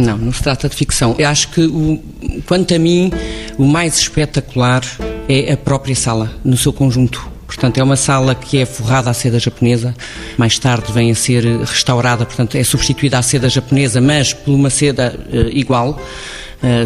Não, 0.00 0.16
não 0.16 0.32
se 0.32 0.42
trata 0.42 0.68
de 0.68 0.74
ficção. 0.74 1.14
Eu 1.18 1.28
acho 1.28 1.48
que, 1.48 1.60
o, 1.60 2.02
quanto 2.46 2.74
a 2.74 2.78
mim, 2.78 3.12
o 3.58 3.64
mais 3.64 3.98
espetacular 3.98 4.82
é 5.28 5.52
a 5.52 5.56
própria 5.56 5.94
sala, 5.94 6.32
no 6.42 6.56
seu 6.56 6.72
conjunto. 6.72 7.30
Portanto, 7.46 7.78
é 7.78 7.82
uma 7.82 7.96
sala 7.96 8.34
que 8.34 8.58
é 8.58 8.64
forrada 8.64 9.10
à 9.10 9.14
seda 9.14 9.38
japonesa, 9.38 9.94
mais 10.38 10.58
tarde 10.58 10.92
vem 10.92 11.10
a 11.10 11.14
ser 11.14 11.44
restaurada, 11.60 12.24
portanto, 12.24 12.54
é 12.54 12.64
substituída 12.64 13.18
à 13.18 13.22
seda 13.22 13.48
japonesa, 13.48 14.00
mas 14.00 14.32
por 14.32 14.52
uma 14.52 14.70
seda 14.70 15.14
uh, 15.32 15.48
igual 15.52 16.00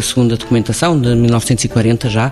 segundo 0.01 0.33
a 0.33 0.37
documentação, 0.37 0.99
de 0.99 1.13
1940 1.15 2.09
já. 2.09 2.31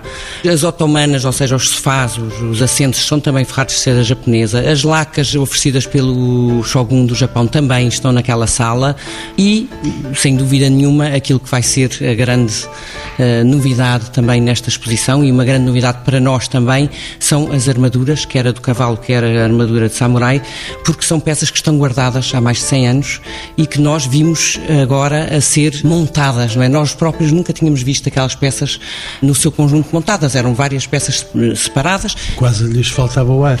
As 0.50 0.62
otomanas, 0.62 1.24
ou 1.24 1.32
seja, 1.32 1.56
os 1.56 1.68
sofás, 1.68 2.16
os, 2.16 2.40
os 2.40 2.62
assentos, 2.62 3.06
são 3.06 3.20
também 3.20 3.44
ferrados 3.44 3.74
de 3.74 3.80
seda 3.80 4.02
japonesa. 4.02 4.60
As 4.60 4.82
lacas 4.82 5.34
oferecidas 5.34 5.86
pelo 5.86 6.62
Shogun 6.64 7.06
do 7.06 7.14
Japão 7.14 7.46
também 7.46 7.88
estão 7.88 8.12
naquela 8.12 8.46
sala 8.46 8.96
e, 9.36 9.68
sem 10.16 10.36
dúvida 10.36 10.68
nenhuma, 10.70 11.08
aquilo 11.08 11.38
que 11.38 11.50
vai 11.50 11.62
ser 11.62 11.90
a 12.10 12.14
grande 12.14 12.54
uh, 12.64 13.44
novidade 13.44 14.10
também 14.10 14.40
nesta 14.40 14.68
exposição 14.68 15.24
e 15.24 15.30
uma 15.30 15.44
grande 15.44 15.64
novidade 15.64 15.98
para 16.04 16.20
nós 16.20 16.48
também 16.48 16.88
são 17.18 17.52
as 17.52 17.68
armaduras, 17.68 18.24
quer 18.24 18.46
a 18.46 18.52
do 18.52 18.60
cavalo, 18.60 18.96
quer 18.96 19.22
a 19.22 19.44
armadura 19.44 19.88
de 19.88 19.94
samurai, 19.94 20.40
porque 20.84 21.04
são 21.04 21.20
peças 21.20 21.50
que 21.50 21.56
estão 21.56 21.76
guardadas 21.76 22.32
há 22.34 22.40
mais 22.40 22.58
de 22.58 22.64
100 22.64 22.88
anos 22.88 23.20
e 23.56 23.66
que 23.66 23.80
nós 23.80 24.06
vimos 24.06 24.58
agora 24.82 25.36
a 25.36 25.40
ser 25.40 25.80
montadas, 25.84 26.56
não 26.56 26.62
é? 26.62 26.68
Nós 26.68 26.94
próprios 26.94 27.32
nunca 27.34 27.52
tínhamos 27.52 27.82
visto 27.82 28.08
aquelas 28.08 28.34
peças 28.34 28.78
no 29.20 29.34
seu 29.34 29.50
conjunto 29.50 29.88
montadas, 29.92 30.34
eram 30.34 30.54
várias 30.54 30.86
peças 30.86 31.26
separadas. 31.56 32.16
Quase 32.36 32.64
lhes 32.64 32.88
faltava 32.88 33.32
o 33.32 33.44
ar. 33.44 33.60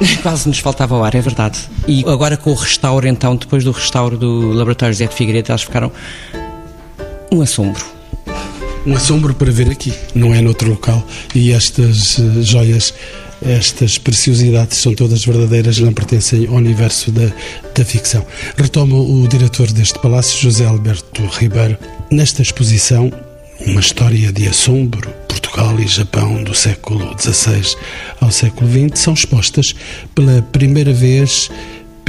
Quase 0.22 0.48
nos 0.48 0.58
faltava 0.58 0.96
o 0.96 1.04
ar, 1.04 1.14
é 1.14 1.20
verdade. 1.20 1.58
E 1.86 2.04
agora 2.06 2.36
com 2.36 2.50
o 2.50 2.54
restauro, 2.54 3.06
então, 3.06 3.36
depois 3.36 3.64
do 3.64 3.70
restauro 3.70 4.16
do 4.16 4.52
Laboratório 4.52 4.94
Zé 4.94 5.06
de 5.06 5.14
Figueiredo, 5.14 5.50
elas 5.50 5.62
ficaram 5.62 5.92
um 7.30 7.42
assombro. 7.42 7.84
Um 8.86 8.94
assombro 8.94 9.34
para 9.34 9.52
ver 9.52 9.70
aqui, 9.70 9.92
não 10.14 10.34
é 10.34 10.40
noutro 10.40 10.70
local. 10.70 11.06
E 11.34 11.52
estas 11.52 12.16
uh, 12.18 12.42
joias 12.42 12.94
estas 13.42 13.98
preciosidades 13.98 14.78
são 14.78 14.94
todas 14.94 15.24
verdadeiras, 15.24 15.78
não 15.78 15.92
pertencem 15.92 16.46
ao 16.46 16.54
universo 16.54 17.10
da, 17.10 17.32
da 17.74 17.84
ficção. 17.84 18.24
Retomo 18.56 19.22
o 19.22 19.28
diretor 19.28 19.70
deste 19.72 19.98
palácio, 19.98 20.38
José 20.40 20.64
Alberto 20.66 21.24
Ribeiro. 21.26 21.78
Nesta 22.10 22.42
exposição, 22.42 23.12
uma 23.66 23.80
história 23.80 24.32
de 24.32 24.48
assombro, 24.48 25.10
Portugal 25.28 25.78
e 25.80 25.86
Japão 25.86 26.42
do 26.44 26.54
século 26.54 27.16
XVI 27.18 27.76
ao 28.20 28.30
século 28.30 28.70
XX, 28.70 28.98
são 28.98 29.14
expostas 29.14 29.74
pela 30.14 30.42
primeira 30.42 30.92
vez 30.92 31.50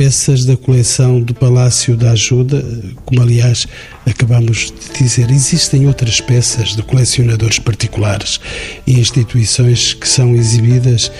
peças 0.02 0.46
da 0.46 0.58
coleção 0.58 1.22
do 1.22 1.32
Palácio 1.32 1.96
da 1.96 2.10
Ajuda, 2.10 2.66
como 3.06 3.22
aliás 3.22 3.68
acabamos 4.04 4.72
de 4.72 4.98
dizer, 4.98 5.30
existem 5.30 5.86
outras 5.86 6.20
peças 6.20 6.76
de 6.76 6.82
colecionadores 6.82 7.60
particulares 7.60 8.40
e 8.88 9.00
instituições 9.00 9.94
que 9.94 10.10
são 10.10 10.34
exibidas 10.36 11.12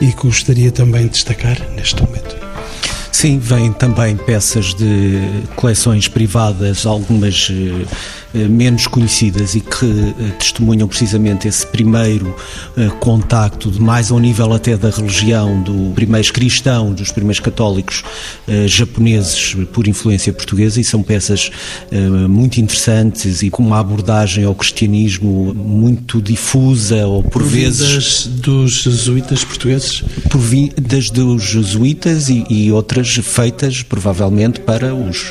e 0.00 0.06
que 0.06 0.22
gostaria 0.22 0.72
também 0.72 1.02
de 1.02 1.10
destacar 1.10 1.60
neste 1.76 2.02
momento. 2.02 2.34
Sim, 3.12 3.38
vêm 3.38 3.70
também 3.70 4.16
peças 4.16 4.72
de 4.72 5.20
coleções 5.54 6.08
privadas, 6.08 6.86
algumas 6.86 7.50
eh, 7.50 7.86
menos 8.34 8.86
conhecidas 8.86 9.54
e 9.54 9.60
que 9.60 9.86
eh, 9.86 10.30
testemunham 10.38 10.88
precisamente 10.88 11.46
esse 11.46 11.66
primeiro 11.66 12.34
eh, 12.76 12.88
contacto, 13.00 13.70
de 13.70 13.80
mais 13.80 14.10
ao 14.10 14.18
nível 14.18 14.52
até 14.52 14.76
da 14.76 14.90
religião, 14.90 15.62
do 15.62 15.92
primeiros 15.94 16.30
cristão, 16.30 16.92
dos 16.92 17.10
primeiros 17.10 17.40
católicos 17.40 18.02
japoneses 18.66 19.56
por 19.72 19.86
influência 19.86 20.32
portuguesa 20.32 20.80
e 20.80 20.84
são 20.84 21.02
peças 21.02 21.50
muito 22.28 22.60
interessantes 22.60 23.42
e 23.42 23.50
com 23.50 23.62
uma 23.62 23.78
abordagem 23.78 24.44
ao 24.44 24.54
cristianismo 24.54 25.54
muito 25.54 26.20
difusa 26.20 27.06
ou 27.06 27.22
por 27.22 27.42
vezes 27.42 28.26
dos 28.26 28.82
jesuítas 28.82 29.44
portugueses? 29.44 30.04
das 30.80 31.10
dos 31.10 31.42
jesuítas 31.42 32.28
e, 32.28 32.44
e, 32.48 32.72
outras 32.72 33.14
feitas 33.16 33.82
provavelmente 33.82 34.60
para 34.60 34.94
os, 34.94 35.30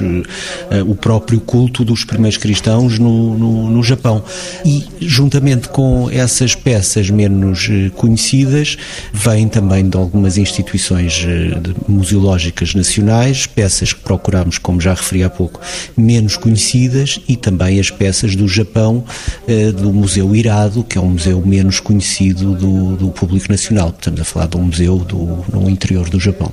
o 0.87 0.95
próprio 0.95 1.39
culto 1.39 1.83
dos 1.83 2.03
primeiros 2.03 2.37
cristãos 2.37 2.90
no, 2.99 3.37
no, 3.37 3.69
no, 3.71 3.83
Japão. 3.83 4.23
E, 4.65 4.85
juntamente 5.01 5.69
com 5.69 6.09
essas 6.11 6.55
peças 6.55 7.09
menos 7.09 7.67
eh, 7.69 7.89
conhecidas, 7.95 8.77
vêm 9.13 9.47
também 9.47 9.87
de 9.87 9.97
algumas 9.97 10.37
instituições 10.37 11.25
eh, 11.27 11.57
museológicas 11.87 12.73
nacionais, 12.73 13.45
peças 13.45 13.93
que 13.93 14.01
procuramos, 14.01 14.57
como 14.57 14.79
já 14.79 14.93
referi 14.93 15.23
há 15.23 15.29
pouco, 15.29 15.59
menos 15.97 16.37
conhecidas 16.37 17.19
e 17.27 17.35
também 17.35 17.79
as 17.79 17.89
peças 17.89 18.35
do 18.35 18.47
Japão, 18.47 19.03
eh, 19.47 19.71
do 19.71 19.91
Museu 19.93 20.35
Irado, 20.35 20.83
que 20.83 20.97
é 20.97 21.01
um 21.01 21.11
museu 21.11 21.41
menos 21.45 21.79
conhecido 21.79 22.53
do, 22.55 22.95
do 22.95 23.09
público 23.09 23.51
nacional. 23.51 23.93
Estamos 23.97 24.21
a 24.21 24.23
falar 24.23 24.47
de 24.47 24.57
um 24.57 24.63
museu 24.63 24.97
do, 24.99 25.45
no 25.51 25.69
interior 25.69 26.09
do 26.09 26.19
Japão. 26.19 26.51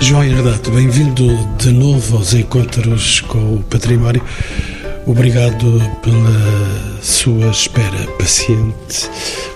João 0.00 0.24
Herdato, 0.24 0.70
bem-vindo 0.70 1.38
de 1.58 1.70
novo 1.70 2.18
aos 2.18 2.34
encontros 2.34 3.20
com 3.22 3.56
o 3.56 3.62
património. 3.62 4.22
Obrigado 5.08 5.80
pela 6.02 7.02
sua 7.02 7.46
espera 7.46 8.06
paciente 8.18 9.08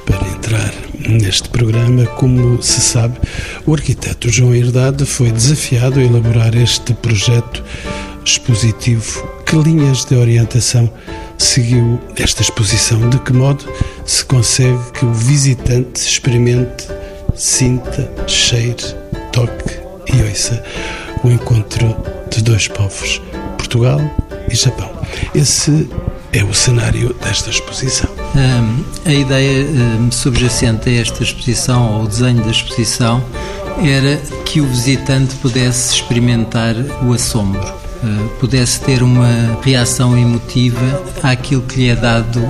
para 0.07 0.27
entrar 0.29 0.73
neste 1.07 1.47
programa. 1.51 2.07
Como 2.07 2.63
se 2.63 2.81
sabe, 2.81 3.19
o 3.67 3.75
arquiteto 3.75 4.31
João 4.31 4.55
Herdade 4.55 5.05
foi 5.05 5.31
desafiado 5.31 6.01
a 6.01 6.03
elaborar 6.03 6.57
este 6.57 6.95
projeto 6.95 7.63
expositivo. 8.25 9.29
Que 9.45 9.57
linhas 9.57 10.07
de 10.07 10.17
orientação 10.17 10.91
seguiu 11.37 12.01
esta 12.17 12.41
exposição? 12.41 13.11
De 13.11 13.19
que 13.19 13.35
modo 13.35 13.71
se 14.07 14.25
consegue 14.25 14.81
que 14.95 15.05
o 15.05 15.13
visitante 15.13 16.01
experimente, 16.01 16.89
sinta, 17.37 18.11
cheire, 18.27 18.83
toque 19.33 19.81
e 20.15 20.23
ouça 20.23 20.65
o 21.23 21.29
encontro 21.29 21.95
de 22.31 22.43
dois 22.43 22.69
povos, 22.69 23.21
Portugal 23.59 24.01
e 24.51 24.55
Japão? 24.55 25.02
Esse 25.35 25.89
é 26.33 26.43
o 26.45 26.55
cenário 26.55 27.15
desta 27.23 27.51
exposição. 27.51 28.11
Um, 28.35 28.85
a 29.05 29.13
ideia 29.13 29.67
um, 29.67 30.11
subjacente 30.11 30.89
a 30.89 31.01
esta 31.01 31.23
exposição, 31.23 31.95
ou 31.95 32.05
o 32.05 32.09
desenho 32.09 32.43
da 32.43 32.51
exposição, 32.51 33.23
era 33.83 34.17
que 34.45 34.61
o 34.61 34.67
visitante 34.67 35.35
pudesse 35.37 35.95
experimentar 35.95 36.75
o 37.07 37.13
assombro. 37.13 37.61
uh, 38.03 38.29
pudesse 38.41 38.81
ter 38.81 39.03
uma 39.03 39.59
reação 39.63 40.17
emotiva 40.17 41.03
àquilo 41.23 41.63
que 41.63 41.77
lhe 41.81 41.89
é 41.89 41.97
dado 41.97 42.41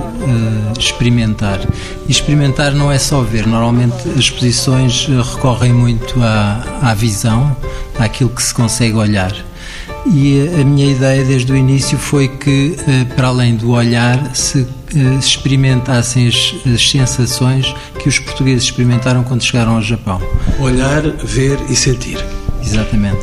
experimentar. 0.77 1.59
E 2.07 2.11
experimentar 2.11 2.73
não 2.73 2.91
é 2.91 2.97
só 2.97 3.21
ver, 3.21 3.45
normalmente 3.45 4.09
as 4.09 4.19
exposições 4.19 5.07
recorrem 5.07 5.71
muito 5.73 6.21
à, 6.21 6.63
à 6.81 6.93
visão, 6.93 7.55
àquilo 7.99 8.29
que 8.29 8.41
se 8.41 8.53
consegue 8.53 8.95
olhar. 8.95 9.33
E 10.05 10.49
a 10.59 10.65
minha 10.65 10.91
ideia 10.91 11.23
desde 11.23 11.51
o 11.51 11.55
início 11.55 11.97
foi 11.97 12.27
que, 12.27 12.75
para 13.15 13.27
além 13.27 13.55
do 13.55 13.71
olhar, 13.71 14.35
se 14.35 14.67
experimentassem 15.19 16.27
as, 16.27 16.53
as, 16.65 16.89
sensações 16.89 17.73
que 17.99 18.09
os 18.09 18.19
portugueses 18.19 18.65
experimentaram 18.65 19.23
quando 19.23 19.43
chegaram 19.43 19.75
ao 19.75 19.81
Japão. 19.81 20.21
Olhar, 20.59 21.01
ver 21.01 21.57
e 21.69 21.75
sentir. 21.75 22.17
Exatamente. 22.61 23.19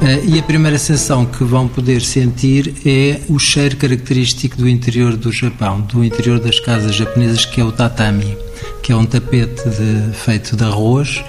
Eh, 0.00 0.24
e 0.24 0.38
a 0.38 0.42
primeira 0.42 0.78
sensação 0.78 1.26
que 1.26 1.44
vão 1.44 1.66
poder 1.66 2.00
sentir 2.00 2.74
é 2.86 3.20
o 3.28 3.38
cheiro 3.38 3.76
característico 3.76 4.56
do 4.56 4.68
interior 4.68 5.16
do 5.16 5.32
Japão, 5.32 5.80
do 5.80 6.04
interior 6.04 6.38
das 6.38 6.60
casas 6.60 6.94
japonesas, 6.94 7.44
que 7.44 7.60
é 7.60 7.64
o 7.64 7.72
tatami, 7.72 8.36
que 8.82 8.92
é 8.92 8.96
um 8.96 9.04
tapete 9.04 9.62
de, 9.68 10.14
feito 10.14 10.56
de 10.56 10.64
arroz 10.64 11.22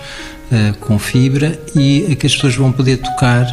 com 0.79 0.97
fibra 0.97 1.59
e 1.75 2.15
que 2.15 2.25
as 2.25 2.33
pessoas 2.33 2.55
vão 2.55 2.71
poder 2.71 2.97
tocar 2.97 3.45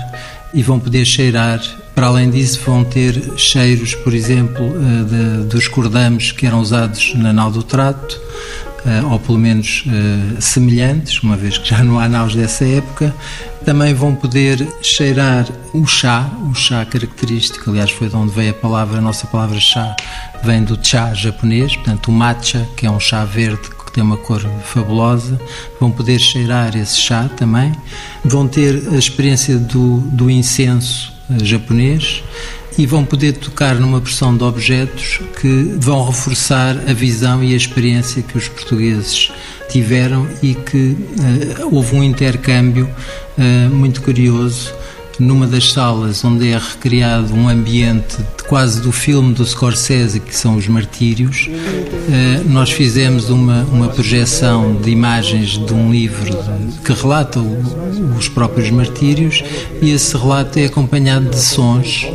e 0.52 0.62
vão 0.62 0.78
poder 0.78 1.04
cheirar. 1.04 1.60
Para 1.94 2.08
além 2.08 2.30
disso, 2.30 2.60
vão 2.64 2.84
ter 2.84 3.38
cheiros, 3.38 3.94
por 3.94 4.12
exemplo, 4.12 4.64
uh, 4.64 5.04
de, 5.04 5.48
dos 5.48 5.66
cordames 5.68 6.32
que 6.32 6.46
eram 6.46 6.60
usados 6.60 7.14
na 7.14 7.32
nau 7.32 7.50
do 7.50 7.62
trato, 7.62 8.20
uh, 8.84 9.12
ou 9.12 9.18
pelo 9.18 9.38
menos 9.38 9.84
semelhantes, 10.40 11.22
uma 11.22 11.36
vez 11.36 11.56
que 11.58 11.70
já 11.70 11.82
não 11.82 11.98
há 11.98 12.08
naus 12.08 12.34
dessa 12.34 12.64
época, 12.66 13.14
também 13.64 13.92
vão 13.94 14.14
poder 14.14 14.66
cheirar 14.80 15.46
o 15.72 15.86
chá, 15.86 16.30
o 16.48 16.54
chá 16.54 16.84
característico, 16.84 17.70
aliás, 17.70 17.90
foi 17.90 18.08
de 18.08 18.14
onde 18.14 18.32
veio 18.32 18.50
a 18.52 18.54
palavra, 18.54 18.98
a 18.98 19.00
nossa 19.00 19.26
palavra 19.26 19.58
chá, 19.58 19.96
vem 20.44 20.62
do 20.62 20.78
chá 20.80 21.12
japonês, 21.14 21.74
portanto, 21.74 22.08
o 22.08 22.12
matcha, 22.12 22.68
que 22.76 22.86
é 22.86 22.90
um 22.90 23.00
chá 23.00 23.24
verde 23.24 23.75
tem 23.96 24.04
uma 24.04 24.18
cor 24.18 24.46
fabulosa, 24.62 25.40
vão 25.80 25.90
poder 25.90 26.18
cheirar 26.18 26.76
esse 26.76 26.98
chá 27.00 27.30
também, 27.34 27.72
vão 28.22 28.46
ter 28.46 28.88
a 28.92 28.96
experiência 28.96 29.56
do, 29.56 30.00
do 30.00 30.30
incenso 30.30 31.14
eh, 31.30 31.42
japonês 31.42 32.22
e 32.76 32.84
vão 32.84 33.06
poder 33.06 33.32
tocar 33.38 33.74
numa 33.76 33.98
porção 33.98 34.36
de 34.36 34.44
objetos 34.44 35.20
que 35.40 35.74
vão 35.78 36.04
reforçar 36.04 36.76
a 36.86 36.92
visão 36.92 37.42
e 37.42 37.54
a 37.54 37.56
experiência 37.56 38.22
que 38.22 38.36
os 38.36 38.48
portugueses 38.48 39.32
tiveram 39.70 40.28
e 40.42 40.54
que 40.54 40.94
uh, 41.58 41.74
houve 41.74 41.96
um 41.96 42.04
intercâmbio 42.04 42.86
uh, 43.38 43.74
muito 43.74 44.02
curioso 44.02 44.74
numa 45.18 45.46
das 45.46 45.72
salas 45.72 46.24
onde 46.24 46.48
é 46.50 46.58
recriado 46.58 47.34
um 47.34 47.48
ambiente 47.48 48.18
de 48.18 48.44
quase 48.44 48.80
do 48.80 48.92
filme 48.92 49.34
do 49.34 49.44
Scorsese, 49.44 50.20
que 50.20 50.34
são 50.34 50.56
os 50.56 50.68
martírios, 50.68 51.48
eh, 51.48 52.42
nós 52.46 52.70
fizemos 52.70 53.30
uma, 53.30 53.62
uma 53.64 53.88
projeção 53.88 54.76
de 54.76 54.90
imagens 54.90 55.52
de 55.52 55.72
um 55.72 55.90
livro 55.90 56.36
que 56.84 56.92
relata 56.92 57.40
os 58.18 58.28
próprios 58.28 58.70
martírios 58.70 59.42
e 59.82 59.90
esse 59.90 60.16
relato 60.16 60.58
é 60.58 60.66
acompanhado 60.66 61.28
de 61.28 61.38
sons 61.38 62.06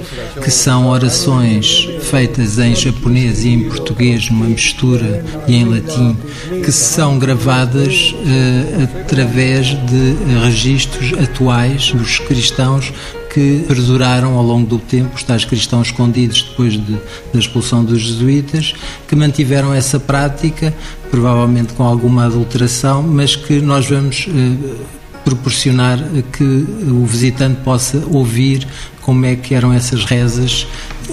que 0.42 0.52
são 0.52 0.88
orações 0.88 1.88
feitas 2.02 2.58
em 2.60 2.76
japonês 2.76 3.44
e 3.44 3.50
em 3.50 3.64
português, 3.64 4.30
uma 4.30 4.46
mistura 4.46 5.24
e 5.48 5.56
em 5.56 5.66
latim, 5.66 6.16
que 6.64 6.72
são 6.72 7.20
gravadas 7.20 8.14
uh, 8.14 9.02
através 9.02 9.68
de 9.68 10.16
registros 10.44 11.14
atuais 11.14 11.92
dos 11.92 12.20
cristãos 12.20 12.91
que 13.34 13.64
perduraram 13.68 14.38
ao 14.38 14.44
longo 14.44 14.68
do 14.68 14.78
tempo, 14.78 15.16
os 15.16 15.24
tais 15.24 15.46
cristãos 15.46 15.88
escondidos 15.88 16.44
depois 16.50 16.74
de, 16.74 16.98
da 17.34 17.40
expulsão 17.40 17.84
dos 17.84 18.02
jesuítas, 18.02 18.74
que 19.08 19.16
mantiveram 19.16 19.74
essa 19.74 20.00
prática, 20.00 20.74
provavelmente 21.10 21.74
com 21.74 21.84
alguma 21.84 22.26
adulteração, 22.26 23.02
mas 23.04 23.36
que 23.36 23.60
nós 23.62 23.88
vamos 23.88 24.28
eh, 24.28 24.76
proporcionar 25.24 26.00
que 26.32 26.44
o 26.44 27.06
visitante 27.06 27.62
possa 27.62 28.04
ouvir 28.12 28.68
como 29.02 29.26
é 29.26 29.36
que 29.36 29.54
eram 29.54 29.74
essas 29.74 30.06
rezas 30.06 30.68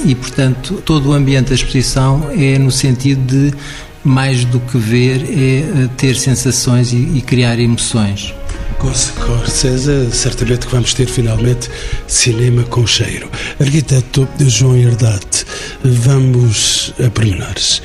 e, 0.04 0.14
portanto, 0.14 0.82
todo 0.84 1.10
o 1.10 1.12
ambiente 1.12 1.48
da 1.48 1.54
exposição 1.54 2.30
é 2.36 2.58
no 2.58 2.70
sentido 2.70 3.20
de 3.26 3.54
mais 4.04 4.44
do 4.44 4.60
que 4.60 4.78
ver, 4.78 5.22
é 5.22 5.84
eh, 5.84 5.88
ter 5.96 6.16
sensações 6.16 6.92
e, 6.92 6.96
e 6.96 7.20
criar 7.20 7.58
emoções. 7.58 8.34
Com 8.78 8.94
Scorsese, 8.94 10.08
certamente 10.12 10.66
que 10.66 10.72
vamos 10.72 10.94
ter 10.94 11.06
finalmente 11.06 11.68
cinema 12.06 12.62
com 12.62 12.86
cheiro. 12.86 13.28
Arquiteto 13.58 14.28
João 14.38 14.76
Herdade, 14.76 15.44
vamos 15.82 16.94
a 17.04 17.10
pormenores. 17.10 17.82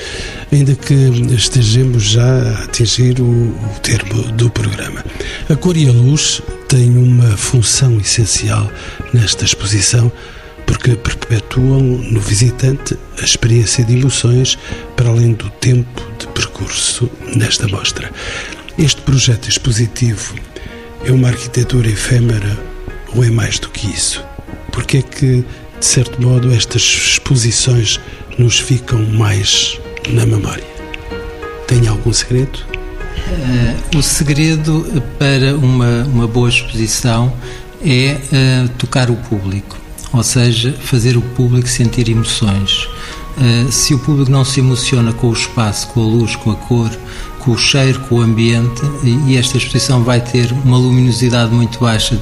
Ainda 0.52 0.76
que 0.76 0.94
estejamos 1.34 2.04
já 2.04 2.24
a 2.24 2.64
atingir 2.66 3.20
o, 3.20 3.24
o 3.24 3.80
termo 3.82 4.22
do 4.34 4.52
programa. 4.52 5.04
A 5.50 5.56
cor 5.56 5.76
e 5.76 5.90
a 5.90 5.92
luz 5.92 6.44
têm 6.68 6.96
uma 6.96 7.36
função 7.38 8.00
essencial 8.00 8.72
nesta 9.14 9.46
exposição 9.46 10.12
porque 10.66 10.96
perpetuam 10.96 11.82
no 11.82 12.20
visitante 12.20 12.98
a 13.20 13.24
experiência 13.24 13.84
de 13.84 13.94
emoções 13.94 14.58
para 14.96 15.10
além 15.10 15.34
do 15.34 15.50
tempo 15.50 16.02
de 16.18 16.28
percurso 16.28 17.10
nesta 17.36 17.68
mostra. 17.68 18.12
Este 18.78 19.02
projeto 19.02 19.50
expositivo 19.50 20.36
é 21.06 21.12
uma 21.12 21.28
arquitetura 21.30 21.90
efêmera 21.90 22.58
ou 23.16 23.24
é 23.24 23.30
mais 23.30 23.60
do 23.60 23.70
que 23.70 23.88
isso? 23.88 24.24
Porque 24.72 24.98
é 24.98 25.02
que, 25.02 25.46
de 25.80 25.86
certo 25.86 26.22
modo, 26.22 26.52
estas 26.52 26.82
exposições 26.82 28.00
nos 28.38 28.60
ficam 28.60 29.00
mais 29.00 29.80
na 30.10 30.26
memória? 30.26 30.64
Tem 31.68 31.88
algum 31.88 32.12
segredo? 32.12 32.60
Uh, 33.28 33.98
o 33.98 34.02
segredo 34.02 35.04
para 35.20 35.56
uma, 35.56 36.04
uma 36.04 36.28
boa 36.28 36.50
exposição 36.50 37.34
é 37.86 38.18
uh, 38.18 38.70
tocar 38.78 39.12
o 39.12 39.16
público, 39.16 39.78
ou 40.14 40.24
seja, 40.24 40.72
fazer 40.80 41.18
o 41.18 41.22
público 41.22 41.68
sentir 41.68 42.08
emoções. 42.10 42.88
Uh, 43.36 43.72
se 43.72 43.96
o 43.96 44.00
público 44.00 44.30
não 44.30 44.46
se 44.46 44.60
emociona 44.60 45.12
com 45.12 45.28
o 45.30 45.34
espaço, 45.34 45.88
com 45.88 46.02
a 46.02 46.06
luz, 46.06 46.36
com 46.36 46.52
a 46.52 46.56
cor, 46.56 46.92
com 47.40 47.52
o 47.52 47.58
cheiro, 47.58 48.00
com 48.02 48.16
o 48.16 48.22
ambiente, 48.22 48.82
e 49.28 49.36
esta 49.36 49.58
exposição 49.58 50.04
vai 50.04 50.22
ter 50.22 50.52
uma 50.64 50.78
luminosidade 50.78 51.52
muito 51.52 51.80
baixa, 51.80 52.22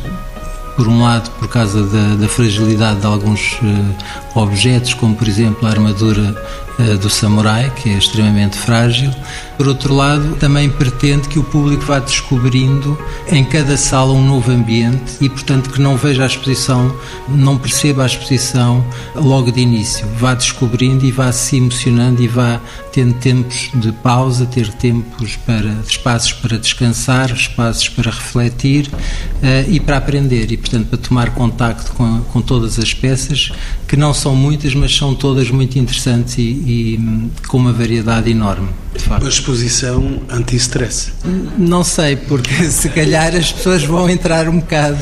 por 0.82 0.88
um 0.88 1.04
lado, 1.04 1.30
por 1.38 1.48
causa 1.48 1.84
da, 1.84 2.16
da 2.16 2.28
fragilidade 2.28 3.02
de 3.02 3.06
alguns 3.06 3.54
uh, 3.62 4.40
objetos, 4.40 4.96
como 4.96 5.16
por 5.16 5.28
exemplo 5.28 5.68
a 5.68 5.70
armadura 5.70 6.36
uh, 6.80 6.98
do 6.98 7.08
samurai, 7.08 7.72
que 7.76 7.92
é 7.92 8.00
extremamente 8.00 8.58
frágil. 8.58 9.14
Por 9.60 9.68
outro 9.68 9.94
lado, 9.94 10.36
também 10.38 10.72
pretende 10.72 11.30
que 11.30 11.38
o 11.38 11.44
público 11.44 11.84
vá 11.84 12.00
descobrindo 12.00 12.98
em 13.32 13.44
cada 13.44 13.78
sala 13.78 14.12
um 14.12 14.26
novo 14.26 14.52
ambiente 14.52 15.18
e, 15.22 15.30
portanto, 15.30 15.70
que 15.70 15.80
não 15.80 15.96
veja 15.96 16.24
a 16.24 16.26
exposição, 16.26 16.92
não 17.30 17.60
perceba 17.60 18.02
a 18.02 18.08
exposição 18.08 18.84
logo 19.14 19.52
de 19.52 19.62
início. 19.62 20.08
Vá 20.18 20.34
descobrindo 20.34 21.06
e 21.06 21.12
vá 21.12 21.32
se 21.32 21.58
emocionando 21.58 22.24
e 22.24 22.28
vá 22.28 22.60
tendo 22.92 23.14
tempos 23.16 23.70
de 23.74 23.92
pausa, 23.92 24.46
ter 24.46 24.72
tempos 24.74 25.36
para 25.38 25.70
espaços 25.88 26.34
para 26.34 26.58
descansar, 26.58 27.32
espaços 27.32 27.90
para 27.90 28.12
refletir 28.12 28.88
uh, 28.88 29.70
e 29.70 29.80
para 29.80 29.98
aprender 29.98 30.52
e, 30.52 30.58
portanto, 30.58 30.88
para 30.88 30.98
tomar 30.98 31.34
contacto 31.34 31.92
com, 31.94 32.22
com 32.22 32.42
todas 32.42 32.78
as 32.80 32.94
peças, 32.94 33.52
que 33.88 33.96
não 33.96 34.14
são 34.14 34.36
muitas, 34.36 34.74
mas 34.74 34.96
são 34.96 35.16
todas 35.16 35.50
muito 35.50 35.78
interessantes 35.80 36.38
e, 36.38 36.42
e 36.42 37.30
com 37.48 37.58
uma 37.58 37.74
variedade 37.74 38.30
enorme. 38.30 38.70
Uma 39.08 39.30
exposição 39.30 40.22
anti-stress? 40.30 41.12
Não 41.58 41.84
sei, 41.84 42.16
porque 42.16 42.54
se 42.70 42.90
calhar 42.90 43.36
as 43.36 43.52
pessoas 43.52 43.84
vão 43.84 44.10
entrar 44.10 44.48
um 44.50 44.60
bocado, 44.60 44.98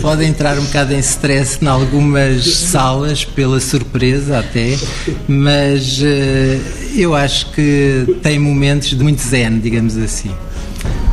podem 0.00 0.28
entrar 0.28 0.58
um 0.58 0.64
bocado 0.64 0.92
em 0.94 0.98
stress 0.98 1.58
em 1.62 1.66
algumas 1.66 2.46
salas, 2.46 3.24
pela 3.24 3.60
surpresa 3.60 4.38
até, 4.38 4.78
mas 5.26 6.00
uh, 6.00 6.60
eu 6.94 7.14
acho 7.14 7.50
que 7.52 8.18
tem 8.22 8.38
momentos 8.38 8.90
de 8.90 9.02
muito 9.02 9.22
zen, 9.22 9.58
digamos 9.58 9.96
assim. 9.96 10.30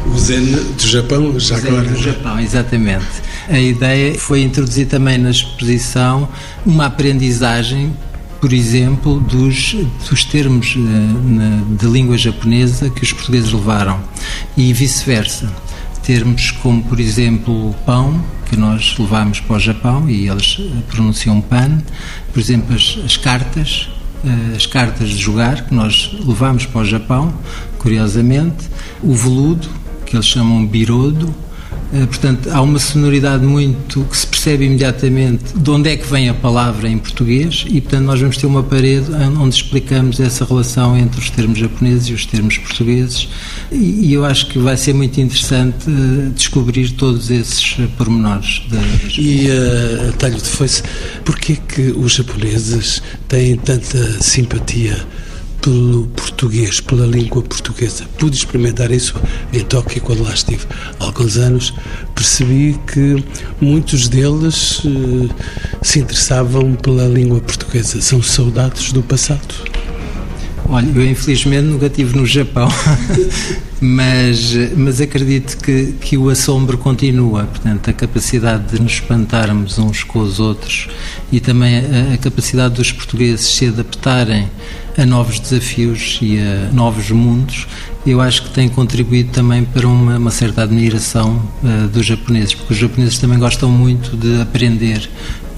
O 0.06 0.18
zen 0.18 0.46
do 0.46 0.88
Japão, 0.88 1.40
já 1.40 1.56
o 1.56 1.60
zen 1.60 1.70
agora. 1.70 1.90
do 1.90 2.02
Japão, 2.02 2.40
exatamente. 2.40 3.06
A 3.50 3.60
ideia 3.60 4.18
foi 4.18 4.42
introduzir 4.42 4.88
também 4.88 5.18
na 5.18 5.30
exposição 5.30 6.28
uma 6.66 6.86
aprendizagem 6.88 7.94
por 8.40 8.54
exemplo, 8.54 9.20
dos, 9.20 9.76
dos 10.10 10.24
termos 10.24 10.76
uh, 10.76 11.76
de 11.76 11.86
língua 11.88 12.18
japonesa 12.18 12.90
que 12.90 13.04
os 13.04 13.12
portugueses 13.12 13.52
levaram. 13.52 14.00
E 14.56 14.72
vice-versa. 14.74 15.52
Termos 16.04 16.52
como, 16.52 16.84
por 16.84 17.00
exemplo, 17.00 17.76
pão, 17.86 18.24
que 18.50 18.56
nós 18.56 18.96
levamos 18.98 19.40
para 19.42 19.58
o 19.58 19.60
Japão 19.60 20.10
e 20.10 20.30
eles 20.30 20.58
eh, 20.58 20.82
pronunciam 20.88 21.42
pan, 21.42 21.84
por 22.32 22.40
exemplo, 22.40 22.74
as, 22.74 22.98
as 23.04 23.18
cartas, 23.18 23.90
uh, 24.24 24.56
as 24.56 24.66
cartas 24.66 25.10
de 25.10 25.18
jogar, 25.18 25.66
que 25.66 25.74
nós 25.74 26.16
levamos 26.26 26.66
para 26.66 26.82
o 26.82 26.86
Japão, 26.86 27.34
curiosamente, 27.78 28.70
o 29.04 29.14
veludo, 29.14 29.68
que 30.06 30.16
eles 30.16 30.28
chamam 30.28 30.66
birodo, 30.66 31.36
Eh, 31.47 31.47
portanto, 32.08 32.50
há 32.52 32.62
uma 32.62 32.80
sonoridade 32.80 33.46
muito 33.46 34.04
que 34.06 34.18
se 34.18 34.28
percebe 34.28 34.66
imediatamente 34.66 35.58
de 35.58 35.70
onde 35.70 35.90
é 35.90 35.98
que 35.98 36.06
vem 36.06 36.30
a 36.30 36.34
palavra 36.34 36.90
em 36.90 36.98
português 36.98 37.66
e, 37.68 37.82
portanto, 37.82 38.04
nós 38.04 38.20
vamos 38.20 38.38
ter 38.38 38.46
uma 38.46 38.64
parede 38.64 39.12
onde 39.40 39.56
explicamos 39.56 40.20
essa 40.20 40.46
relação 40.46 40.98
entre 40.98 41.20
os 41.20 41.30
termos 41.30 41.60
japoneses 41.60 42.10
e 42.10 42.14
os 42.14 42.26
termos 42.26 42.58
portugueses 42.58 43.28
e, 43.72 44.14
eu 44.14 44.26
acho 44.26 44.48
que 44.48 44.60
vai 44.60 44.78
ser 44.78 44.94
muito 44.94 45.20
interessante 45.20 45.90
eh, 45.90 46.30
descobrir 46.34 46.92
todos 46.92 47.30
esses 47.30 47.74
pormenores. 47.98 48.62
Da, 48.70 48.78
e, 49.18 49.48
uh, 49.50 50.14
Talho 50.14 50.38
de 50.38 50.50
Foice, 50.50 50.84
porquê 51.24 51.58
que 51.68 51.92
os 51.92 52.14
japoneses 52.14 53.02
têm 53.28 53.58
tanta 53.58 54.22
simpatia 54.22 55.06
pelo 55.68 56.08
português, 56.08 56.80
pela 56.80 57.06
língua 57.06 57.42
portuguesa. 57.42 58.06
Pude 58.18 58.38
experimentar 58.38 58.90
isso 58.90 59.14
em 59.52 59.60
Tóquio 59.60 60.02
quando 60.02 60.24
lá 60.24 60.34
estive 60.34 60.66
há 60.98 61.04
alguns 61.04 61.36
anos. 61.36 61.74
Percebi 62.16 62.80
que 62.88 63.22
muitos 63.60 64.08
deles 64.08 64.80
uh, 64.86 65.30
se 65.82 66.00
interessavam 66.00 66.74
pela 66.76 67.06
língua 67.06 67.42
portuguesa. 67.42 68.02
São 68.02 68.24
saudades 68.24 68.94
do 68.94 69.04
passado. 69.04 69.77
Olha, 70.70 70.92
eu 70.94 71.10
infelizmente 71.10 71.64
nunca 71.64 71.86
estive 71.86 72.18
no 72.18 72.26
Japão, 72.26 72.68
mas, 73.80 74.54
mas 74.76 75.00
acredito 75.00 75.58
que, 75.58 75.94
que 75.94 76.18
o 76.18 76.30
assombro 76.30 76.78
continua. 76.78 77.46
Portanto, 77.46 77.90
a 77.90 77.94
capacidade 77.94 78.76
de 78.76 78.82
nos 78.82 78.94
espantarmos 78.94 79.80
uns 79.80 80.04
com 80.04 80.20
os 80.20 80.42
outros 80.42 80.90
e 81.32 81.40
também 81.40 81.78
a, 81.78 82.14
a 82.16 82.18
capacidade 82.18 82.76
dos 82.76 82.92
portugueses 82.92 83.46
se 83.46 83.68
adaptarem 83.68 84.50
a 84.98 85.06
novos 85.06 85.40
desafios 85.40 86.20
e 86.22 86.40
a 86.40 86.74
novos 86.74 87.12
mundos, 87.12 87.68
eu 88.06 88.20
acho 88.20 88.44
que 88.44 88.50
tem 88.50 88.68
contribuído 88.68 89.32
também 89.32 89.64
para 89.64 89.88
uma, 89.88 90.18
uma 90.18 90.32
certa 90.32 90.64
admiração 90.64 91.42
uh, 91.64 91.88
dos 91.88 92.06
japoneses, 92.06 92.56
porque 92.56 92.74
os 92.74 92.80
japoneses 92.80 93.20
também 93.20 93.38
gostam 93.38 93.70
muito 93.70 94.18
de 94.18 94.42
aprender 94.42 95.08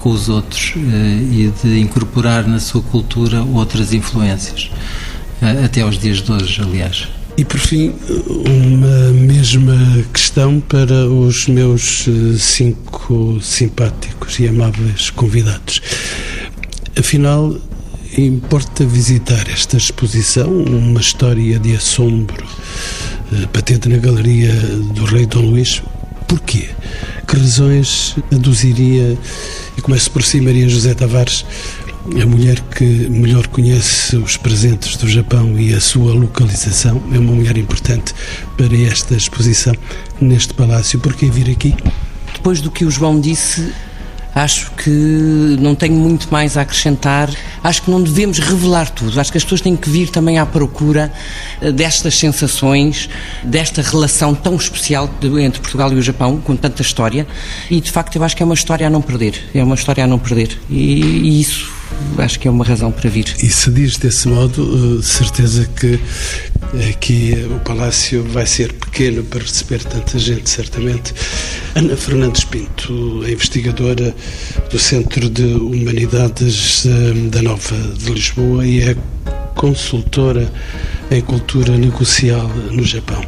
com 0.00 0.10
os 0.10 0.28
outros 0.28 0.74
uh, 0.74 0.78
e 0.78 1.52
de 1.62 1.78
incorporar 1.78 2.46
na 2.46 2.58
sua 2.58 2.82
cultura 2.82 3.42
outras 3.42 3.92
influências, 3.92 4.70
uh, 5.40 5.64
até 5.64 5.82
aos 5.82 5.98
dias 5.98 6.22
de 6.22 6.32
hoje, 6.32 6.60
aliás. 6.60 7.08
E 7.36 7.44
por 7.44 7.60
fim, 7.60 7.94
uma 8.28 9.12
mesma 9.12 10.04
questão 10.12 10.60
para 10.60 11.06
os 11.06 11.46
meus 11.46 12.06
eh, 12.06 12.36
cinco 12.36 13.40
simpáticos 13.40 14.38
e 14.40 14.48
amáveis 14.48 15.08
convidados. 15.08 15.80
Afinal, 16.98 17.56
importa 18.18 18.84
visitar 18.84 19.48
esta 19.48 19.78
exposição, 19.78 20.50
uma 20.50 21.00
história 21.00 21.58
de 21.58 21.74
assombro 21.76 22.44
patente 23.52 23.88
na 23.88 23.96
Galeria 23.96 24.52
do 24.94 25.04
Rei 25.04 25.24
Dom 25.24 25.50
Luís. 25.50 25.82
Porquê? 26.26 26.68
Que 27.30 27.36
razões 27.36 28.16
aduziria 28.32 29.16
e 29.76 29.80
começo 29.80 30.10
por 30.10 30.20
si, 30.20 30.40
Maria 30.40 30.68
José 30.68 30.94
Tavares, 30.94 31.46
a 32.20 32.26
mulher 32.26 32.60
que 32.60 32.84
melhor 33.08 33.46
conhece 33.46 34.16
os 34.16 34.36
presentes 34.36 34.96
do 34.96 35.08
Japão 35.08 35.56
e 35.56 35.72
a 35.72 35.80
sua 35.80 36.12
localização. 36.12 37.00
É 37.12 37.18
uma 37.20 37.32
mulher 37.32 37.56
importante 37.56 38.12
para 38.56 38.76
esta 38.76 39.14
exposição 39.14 39.74
neste 40.20 40.52
palácio. 40.54 40.98
Por 40.98 41.14
que 41.14 41.30
vir 41.30 41.48
aqui? 41.48 41.72
Depois 42.32 42.60
do 42.60 42.68
que 42.68 42.84
o 42.84 42.90
João 42.90 43.20
disse, 43.20 43.72
Acho 44.34 44.70
que 44.72 44.90
não 45.60 45.74
tenho 45.74 45.94
muito 45.94 46.28
mais 46.30 46.56
a 46.56 46.62
acrescentar. 46.62 47.30
Acho 47.62 47.82
que 47.82 47.90
não 47.90 48.02
devemos 48.02 48.38
revelar 48.38 48.88
tudo. 48.90 49.18
Acho 49.20 49.32
que 49.32 49.38
as 49.38 49.44
pessoas 49.44 49.60
têm 49.60 49.76
que 49.76 49.90
vir 49.90 50.08
também 50.08 50.38
à 50.38 50.46
procura 50.46 51.12
eh, 51.60 51.72
destas 51.72 52.16
sensações, 52.16 53.08
desta 53.42 53.82
relação 53.82 54.34
tão 54.34 54.56
especial 54.56 55.10
entre 55.40 55.60
Portugal 55.60 55.92
e 55.92 55.96
o 55.96 56.02
Japão, 56.02 56.40
com 56.40 56.56
tanta 56.56 56.82
história. 56.82 57.26
E 57.70 57.80
de 57.80 57.90
facto, 57.90 58.16
eu 58.16 58.24
acho 58.24 58.36
que 58.36 58.42
é 58.42 58.46
uma 58.46 58.54
história 58.54 58.86
a 58.86 58.90
não 58.90 59.02
perder. 59.02 59.50
É 59.54 59.62
uma 59.62 59.74
história 59.74 60.04
a 60.04 60.06
não 60.06 60.18
perder. 60.18 60.58
E, 60.68 61.00
e 61.02 61.40
isso 61.40 61.79
acho 62.18 62.38
que 62.38 62.48
é 62.48 62.50
uma 62.50 62.64
razão 62.64 62.92
para 62.92 63.08
vir. 63.08 63.26
E 63.42 63.48
se 63.48 63.70
diz 63.70 63.96
desse 63.96 64.28
modo, 64.28 64.98
eh, 64.98 65.02
certeza 65.02 65.68
que 65.76 65.98
aqui 66.88 67.34
o 67.50 67.58
Palácio 67.60 68.22
vai 68.24 68.46
ser 68.46 68.72
pequeno 68.72 69.22
para 69.24 69.40
receber 69.40 69.82
tanta 69.84 70.18
gente, 70.18 70.48
certamente. 70.48 71.14
Ana 71.74 71.96
Fernandes 71.96 72.44
Pinto, 72.44 73.24
investigadora 73.26 74.14
do 74.70 74.78
Centro 74.78 75.28
de 75.28 75.44
Humanidades 75.44 76.86
eh, 76.86 77.28
da 77.30 77.42
Nova 77.42 77.76
de 77.96 78.12
Lisboa 78.12 78.66
e 78.66 78.82
é 78.82 78.96
consultora 79.54 80.50
em 81.10 81.20
cultura 81.20 81.76
negocial 81.76 82.48
no 82.70 82.84
Japão. 82.84 83.22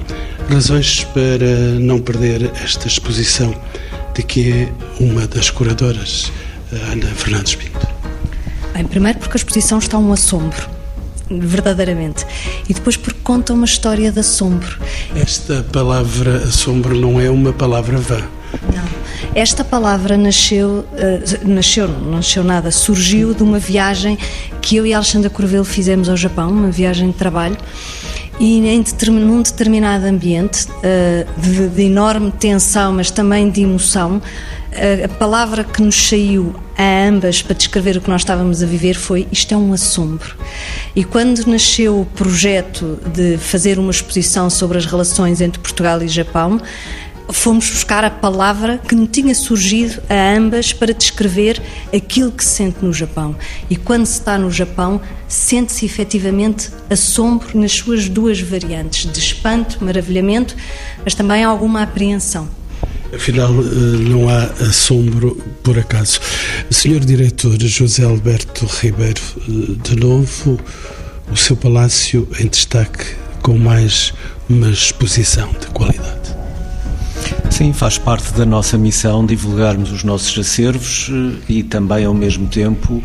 Razões 0.48 1.04
para 1.04 1.78
não 1.78 2.00
perder 2.00 2.50
esta 2.62 2.86
exposição 2.86 3.54
de 4.14 4.22
que 4.22 4.52
é 4.52 4.72
uma 5.00 5.26
das 5.26 5.50
curadoras, 5.50 6.30
Ana 6.90 7.06
Fernandes 7.06 7.54
Pinto. 7.54 7.91
Bem, 8.72 8.84
primeiro 8.84 9.18
porque 9.18 9.36
a 9.36 9.38
exposição 9.38 9.78
está 9.78 9.98
um 9.98 10.12
assombro, 10.12 10.68
verdadeiramente. 11.30 12.26
E 12.68 12.74
depois 12.74 12.96
porque 12.96 13.20
conta 13.22 13.52
uma 13.52 13.66
história 13.66 14.10
de 14.10 14.20
assombro. 14.20 14.78
Esta 15.14 15.62
palavra 15.62 16.36
assombro 16.38 16.96
não 16.96 17.20
é 17.20 17.28
uma 17.30 17.52
palavra 17.52 17.98
vã. 17.98 18.22
Não. 18.74 19.02
Esta 19.34 19.64
palavra 19.64 20.16
nasceu, 20.16 20.84
uh, 20.92 21.48
nasceu, 21.48 21.88
não 21.88 22.12
nasceu 22.12 22.44
nada, 22.44 22.70
surgiu 22.70 23.32
de 23.34 23.42
uma 23.42 23.58
viagem 23.58 24.18
que 24.60 24.76
eu 24.76 24.86
e 24.86 24.92
Alexandra 24.92 25.30
Corvelo 25.30 25.64
fizemos 25.64 26.08
ao 26.08 26.16
Japão, 26.16 26.50
uma 26.50 26.70
viagem 26.70 27.10
de 27.10 27.16
trabalho. 27.16 27.56
E 28.40 28.58
em 28.66 28.84
num 29.10 29.42
determinado 29.42 30.06
ambiente 30.06 30.66
uh, 30.66 31.40
de, 31.40 31.68
de 31.68 31.82
enorme 31.82 32.32
tensão, 32.32 32.92
mas 32.92 33.10
também 33.10 33.50
de 33.50 33.62
emoção, 33.62 34.20
a 35.04 35.08
palavra 35.08 35.62
que 35.64 35.82
nos 35.82 36.08
saiu 36.08 36.54
a 36.76 37.08
ambas 37.08 37.42
para 37.42 37.54
descrever 37.54 37.96
o 37.96 38.00
que 38.00 38.08
nós 38.08 38.22
estávamos 38.22 38.62
a 38.62 38.66
viver 38.66 38.94
foi 38.94 39.28
isto 39.30 39.52
é 39.52 39.56
um 39.56 39.72
assombro. 39.72 40.34
E 40.96 41.04
quando 41.04 41.46
nasceu 41.46 42.00
o 42.00 42.06
projeto 42.06 42.98
de 43.12 43.36
fazer 43.36 43.78
uma 43.78 43.90
exposição 43.90 44.48
sobre 44.48 44.78
as 44.78 44.86
relações 44.86 45.40
entre 45.40 45.60
Portugal 45.60 46.02
e 46.02 46.08
Japão, 46.08 46.60
fomos 47.30 47.70
buscar 47.70 48.04
a 48.04 48.10
palavra 48.10 48.78
que 48.78 48.94
não 48.94 49.06
tinha 49.06 49.34
surgido 49.34 50.02
a 50.08 50.36
ambas 50.36 50.72
para 50.72 50.92
descrever 50.92 51.60
aquilo 51.94 52.32
que 52.32 52.44
se 52.44 52.56
sente 52.56 52.84
no 52.84 52.92
Japão. 52.92 53.36
E 53.70 53.76
quando 53.76 54.06
se 54.06 54.18
está 54.18 54.36
no 54.36 54.50
Japão, 54.50 55.00
sente-se 55.28 55.84
efetivamente 55.84 56.70
assombro 56.90 57.58
nas 57.58 57.72
suas 57.72 58.08
duas 58.08 58.40
variantes, 58.40 59.10
de 59.10 59.18
espanto, 59.18 59.82
maravilhamento, 59.84 60.56
mas 61.04 61.14
também 61.14 61.44
alguma 61.44 61.82
apreensão. 61.82 62.48
Afinal, 63.14 63.50
eh, 63.50 63.98
não 64.08 64.28
há 64.28 64.44
assombro 64.68 65.36
por 65.62 65.78
acaso. 65.78 66.18
Senhor 66.70 67.00
Diretor 67.00 67.60
José 67.60 68.04
Alberto 68.04 68.64
Ribeiro, 68.80 69.20
eh, 69.36 69.76
de 69.82 69.96
novo, 69.96 70.58
o 71.30 71.36
seu 71.36 71.54
palácio 71.54 72.26
em 72.40 72.46
destaque 72.46 73.04
com 73.42 73.58
mais 73.58 74.14
uma 74.48 74.70
exposição 74.70 75.50
de 75.60 75.66
qualidade. 75.68 76.34
Sim, 77.50 77.74
faz 77.74 77.98
parte 77.98 78.32
da 78.32 78.46
nossa 78.46 78.78
missão 78.78 79.26
divulgarmos 79.26 79.92
os 79.92 80.02
nossos 80.02 80.38
acervos 80.38 81.10
eh, 81.10 81.36
e 81.50 81.62
também, 81.62 82.06
ao 82.06 82.14
mesmo 82.14 82.46
tempo, 82.48 83.02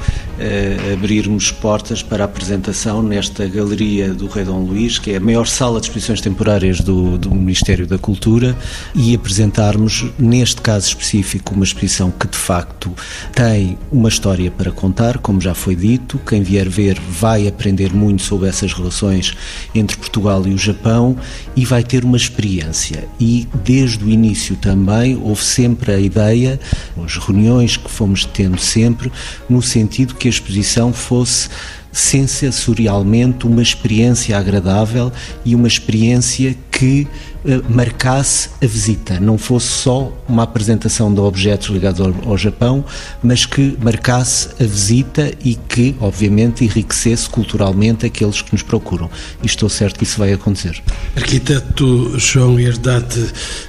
abrirmos 0.93 1.51
portas 1.51 2.03
para 2.03 2.23
a 2.23 2.25
apresentação 2.25 3.01
nesta 3.01 3.47
Galeria 3.47 4.13
do 4.13 4.27
Rei 4.27 4.43
Dom 4.45 4.63
Luís, 4.63 4.99
que 4.99 5.11
é 5.11 5.17
a 5.17 5.19
maior 5.19 5.47
sala 5.47 5.79
de 5.79 5.87
exposições 5.87 6.21
temporárias 6.21 6.79
do, 6.79 7.17
do 7.17 7.33
Ministério 7.33 7.87
da 7.87 7.97
Cultura, 7.97 8.55
e 8.93 9.15
apresentarmos, 9.15 10.05
neste 10.17 10.61
caso 10.61 10.87
específico, 10.87 11.53
uma 11.53 11.63
exposição 11.63 12.11
que 12.11 12.27
de 12.27 12.37
facto 12.37 12.93
tem 13.33 13.77
uma 13.91 14.09
história 14.09 14.51
para 14.51 14.71
contar, 14.71 15.17
como 15.17 15.41
já 15.41 15.53
foi 15.53 15.75
dito. 15.75 16.19
Quem 16.19 16.43
vier 16.43 16.69
ver 16.69 16.99
vai 16.99 17.47
aprender 17.47 17.93
muito 17.93 18.21
sobre 18.21 18.47
essas 18.47 18.73
relações 18.73 19.35
entre 19.73 19.97
Portugal 19.97 20.45
e 20.47 20.53
o 20.53 20.57
Japão 20.57 21.17
e 21.55 21.65
vai 21.65 21.83
ter 21.83 22.03
uma 22.03 22.17
experiência. 22.17 23.07
E 23.19 23.47
desde 23.63 24.03
o 24.03 24.09
início 24.09 24.55
também 24.55 25.15
houve 25.15 25.43
sempre 25.43 25.91
a 25.91 25.99
ideia, 25.99 26.59
as 27.03 27.17
reuniões 27.17 27.77
que 27.77 27.89
fomos 27.89 28.25
tendo 28.25 28.59
sempre, 28.59 29.11
no 29.49 29.61
sentido 29.61 30.15
que 30.15 30.26
a 30.27 30.29
exposição 30.29 30.93
fosse 30.93 31.49
sensorialmente 31.91 33.47
uma 33.47 33.61
experiência 33.61 34.37
agradável 34.37 35.11
e 35.43 35.55
uma 35.55 35.67
experiência 35.67 36.55
que 36.77 37.07
eh, 37.43 37.59
marcasse 37.67 38.49
a 38.61 38.67
visita, 38.67 39.19
não 39.19 39.35
fosse 39.35 39.65
só 39.65 40.15
uma 40.29 40.43
apresentação 40.43 41.11
de 41.11 41.19
objetos 41.19 41.69
ligados 41.69 41.99
ao, 41.99 42.13
ao, 42.29 42.37
Japão, 42.37 42.85
mas 43.23 43.47
que 43.47 43.75
marcasse 43.81 44.49
a 44.61 44.63
visita 44.63 45.33
e 45.43 45.55
que, 45.55 45.95
obviamente, 45.99 46.63
enriquecesse 46.63 47.27
culturalmente 47.27 48.05
aqueles 48.05 48.43
que 48.43 48.53
nos 48.53 48.61
procuram. 48.61 49.09
E 49.41 49.47
estou 49.47 49.69
certo 49.69 49.97
que 49.97 50.03
isso 50.03 50.19
vai 50.19 50.31
acontecer. 50.33 50.79
Arquiteto 51.15 52.13
João 52.19 52.59
Herdade 52.59 53.25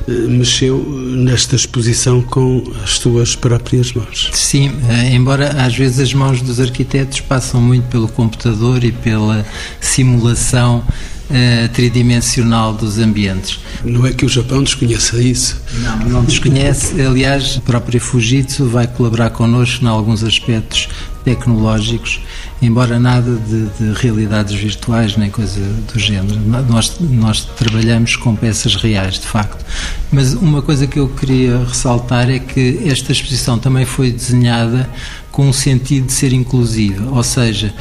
eh, 0.07 0.13
mexeu 0.13 0.77
nesta 0.85 1.57
exposição 1.57 2.21
com 2.21 2.63
as 2.85 2.99
suas 2.99 3.35
próprias 3.35 3.91
mãos. 3.91 4.29
Sim, 4.35 4.71
eh, 4.87 5.15
embora 5.15 5.65
às 5.65 5.75
vezes 5.75 5.99
as 5.99 6.13
mãos 6.13 6.43
dos 6.43 6.61
arquitetos 6.61 7.23
passam 7.23 7.63
muito 7.63 7.87
pelo 7.89 8.09
computador 8.09 8.85
e 8.85 8.93
pela 8.93 9.47
simulação 9.81 10.85
uh, 11.31 11.69
tridimensional 11.73 12.73
dos 12.73 12.99
ambientes. 12.99 13.61
Não 13.85 14.07
é 14.07 14.13
que 14.13 14.25
o 14.25 14.29
Japão 14.29 14.63
desconheça 14.63 15.21
isso? 15.23 15.61
Não, 15.83 15.99
não 16.09 16.25
desconhece. 16.25 17.01
Aliás, 17.01 17.59
a 17.59 17.61
própria 17.61 18.01
Fujitsu 18.01 18.67
vai 18.67 18.87
colaborar 18.87 19.31
connosco 19.31 19.85
em 19.85 19.89
alguns 19.89 20.23
aspectos 20.25 20.89
tecnológicos, 21.25 22.21
embora 22.63 22.99
nada 22.99 23.37
de, 23.37 23.67
de, 23.67 24.01
realidades 24.01 24.55
virtuais 24.55 25.17
nem 25.17 25.31
coisa 25.31 25.61
do 25.61 25.99
género. 25.99 26.41
Nós, 26.41 26.97
nós 27.01 27.45
trabalhamos 27.45 28.17
com 28.17 28.35
peças 28.35 28.75
reais, 28.77 29.15
de 29.15 29.27
facto. 29.27 29.65
Mas 30.11 30.33
uma 30.33 30.63
coisa 30.63 30.87
que 30.87 30.99
eu 30.99 31.09
queria 31.09 31.59
ressaltar 31.65 32.31
é 32.31 32.39
que 32.39 32.81
esta 32.87 33.13
exposição 33.13 33.59
também 33.59 33.85
foi 33.85 34.11
desenhada 34.11 34.89
com 35.31 35.49
o 35.49 35.55
sentido 35.55 36.07
de 36.07 36.13
ser 36.13 36.33
inclusiva, 36.33 37.15
ou 37.15 37.23
seja, 37.23 37.73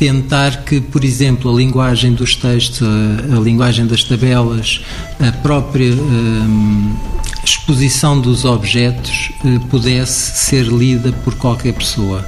tentar 0.00 0.64
que, 0.64 0.80
por 0.80 1.04
exemplo, 1.04 1.52
a 1.52 1.54
linguagem 1.54 2.14
dos 2.14 2.34
textos, 2.34 2.80
a, 2.82 3.38
linguagem 3.38 3.86
das 3.86 4.02
tabelas, 4.02 4.80
a 5.20 5.30
própria 5.30 5.92
um, 5.92 6.96
exposição 7.44 8.18
dos 8.18 8.46
objetos 8.46 9.30
uh, 9.44 9.60
pudesse 9.66 10.38
ser 10.46 10.64
lida 10.68 11.12
por 11.22 11.34
qualquer 11.34 11.74
pessoa. 11.74 12.26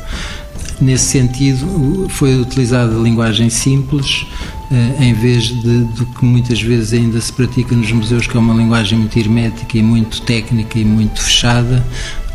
Nesse 0.82 1.06
sentido, 1.06 2.06
foi 2.10 2.38
utilizada 2.38 2.94
a 2.94 2.98
linguagem 2.98 3.48
simples, 3.48 4.26
uh, 4.70 5.02
em 5.02 5.14
vez 5.14 5.44
de, 5.44 5.84
do 5.84 6.04
que 6.04 6.26
muitas 6.26 6.60
vezes 6.60 6.92
ainda 6.92 7.18
se 7.22 7.32
pratica 7.32 7.74
nos 7.74 7.90
museus, 7.90 8.26
que 8.26 8.36
é 8.36 8.40
uma 8.40 8.52
linguagem 8.52 8.98
muito 8.98 9.18
hermética 9.18 9.78
e 9.78 9.82
muito 9.82 10.20
técnica 10.20 10.78
e 10.78 10.84
muito 10.84 11.22
fechada, 11.22 11.82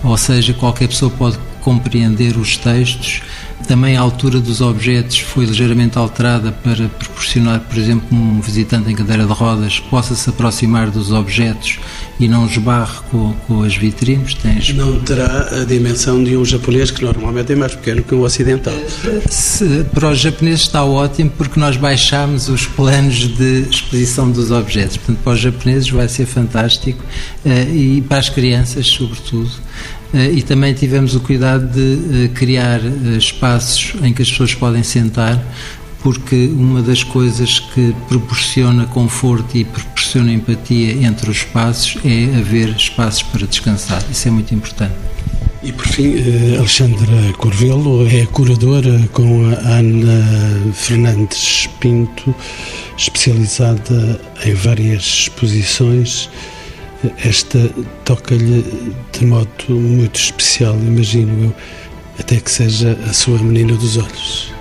ou 0.04 0.18
seja, 0.18 0.52
qualquer 0.56 0.88
pessoa 0.88 1.12
pode 1.12 1.38
compreender 1.62 2.36
os 2.38 2.58
textos. 2.58 3.22
Também 3.66 3.98
a 3.98 4.02
altura 4.02 4.40
dos 4.40 4.62
objetos 4.62 5.20
foi 5.20 5.46
ligeiramente 5.46 5.98
alterada 5.98 6.52
para 6.52 6.88
proporcionar, 6.88 7.60
por 7.62 7.78
exemplo, 7.78 8.08
um 8.12 8.40
visitante 8.40 8.92
em 8.92 8.96
cadeira 8.96 9.26
de 9.26 9.34
rodas 9.34 9.80
possa 9.80 10.16
se 10.16 10.30
aproximar 10.30 10.90
dos 10.90 11.12
objetos 11.12 11.80
e 12.20 12.28
não 12.28 12.46
esbarre 12.46 13.00
com, 13.10 13.34
com 13.48 13.64
as 13.64 13.76
vitrines. 13.76 14.34
Tens... 14.36 14.74
Não 14.74 15.00
terá 15.00 15.62
a 15.62 15.66
dimensão 15.66 16.24
de 16.24 16.38
um 16.38 16.46
japonês, 16.46 16.92
que 16.92 17.04
normalmente 17.04 17.52
é 17.52 17.56
mais 17.56 17.76
pequeno 17.76 18.04
que 18.04 18.16
o 18.16 18.22
ocidental. 18.22 18.74
Se, 19.30 19.86
para 19.94 20.12
os 20.12 20.20
japoneses 20.20 20.62
está 20.62 20.84
ótimo 20.84 21.30
porque 21.32 21.60
nós 21.60 21.76
baixámos 21.78 22.50
os 22.50 22.66
planos 22.66 23.28
de 23.28 23.68
exposição 23.70 24.32
dos 24.32 24.52
objetos. 24.52 24.98
Portanto, 24.98 25.20
para 25.24 25.34
os 25.34 25.40
japoneses 25.40 25.90
vai 25.90 26.08
ser 26.08 26.26
fantástico 26.26 27.04
eh, 27.46 27.68
e 27.74 28.02
para 28.02 28.18
as 28.18 28.30
crianças, 28.30 28.88
sobretudo. 28.88 29.52
Eh, 30.14 30.32
e 30.36 30.42
também 30.42 30.74
tivemos 30.74 31.16
o 31.16 31.20
cuidado 31.20 31.68
de 31.68 32.26
eh, 32.26 32.28
criar 32.30 32.80
eh, 32.80 33.18
espaços 33.18 33.94
em 34.02 34.14
que 34.14 34.22
as 34.22 34.30
pessoas 34.30 34.54
podem 34.54 34.84
sentar, 34.84 35.42
porque 36.02 36.50
uma 36.54 36.82
das 36.82 37.04
coisas 37.04 37.60
que 37.60 37.94
proporciona 38.08 38.86
conforto 38.86 39.58
e 39.58 39.66
proporciona 39.66 40.32
empatia 40.32 40.94
entre 41.06 41.30
os 41.30 41.38
espaços 41.38 41.98
é 42.06 42.38
haver 42.38 42.70
espaços 42.70 43.24
para 43.24 43.46
descansar. 43.46 44.04
Isso 44.10 44.28
é 44.28 44.32
muito 44.32 44.54
importante. 44.54 44.94
E 45.64 45.72
por 45.72 45.88
fim, 45.88 46.14
Alexandra 46.58 47.34
Corvelo 47.38 48.08
é 48.08 48.26
curadora 48.28 49.10
com 49.12 49.50
a 49.50 49.70
Ana 49.70 50.72
Fernandes 50.72 51.68
Pinto, 51.80 52.34
especializada 52.96 54.22
em 54.46 54.54
várias 54.54 55.04
exposições 55.04 56.30
esta 57.24 57.70
toca-lhe 58.04 58.64
de 59.12 59.26
modo 59.26 59.70
muito 59.70 60.20
especial, 60.20 60.76
imagino 60.76 61.46
eu, 61.46 61.56
até 62.20 62.38
que 62.38 62.52
seja 62.52 62.98
a 63.08 63.14
sua 63.14 63.38
menina 63.38 63.74
dos 63.74 63.98
olhos. 63.98 64.52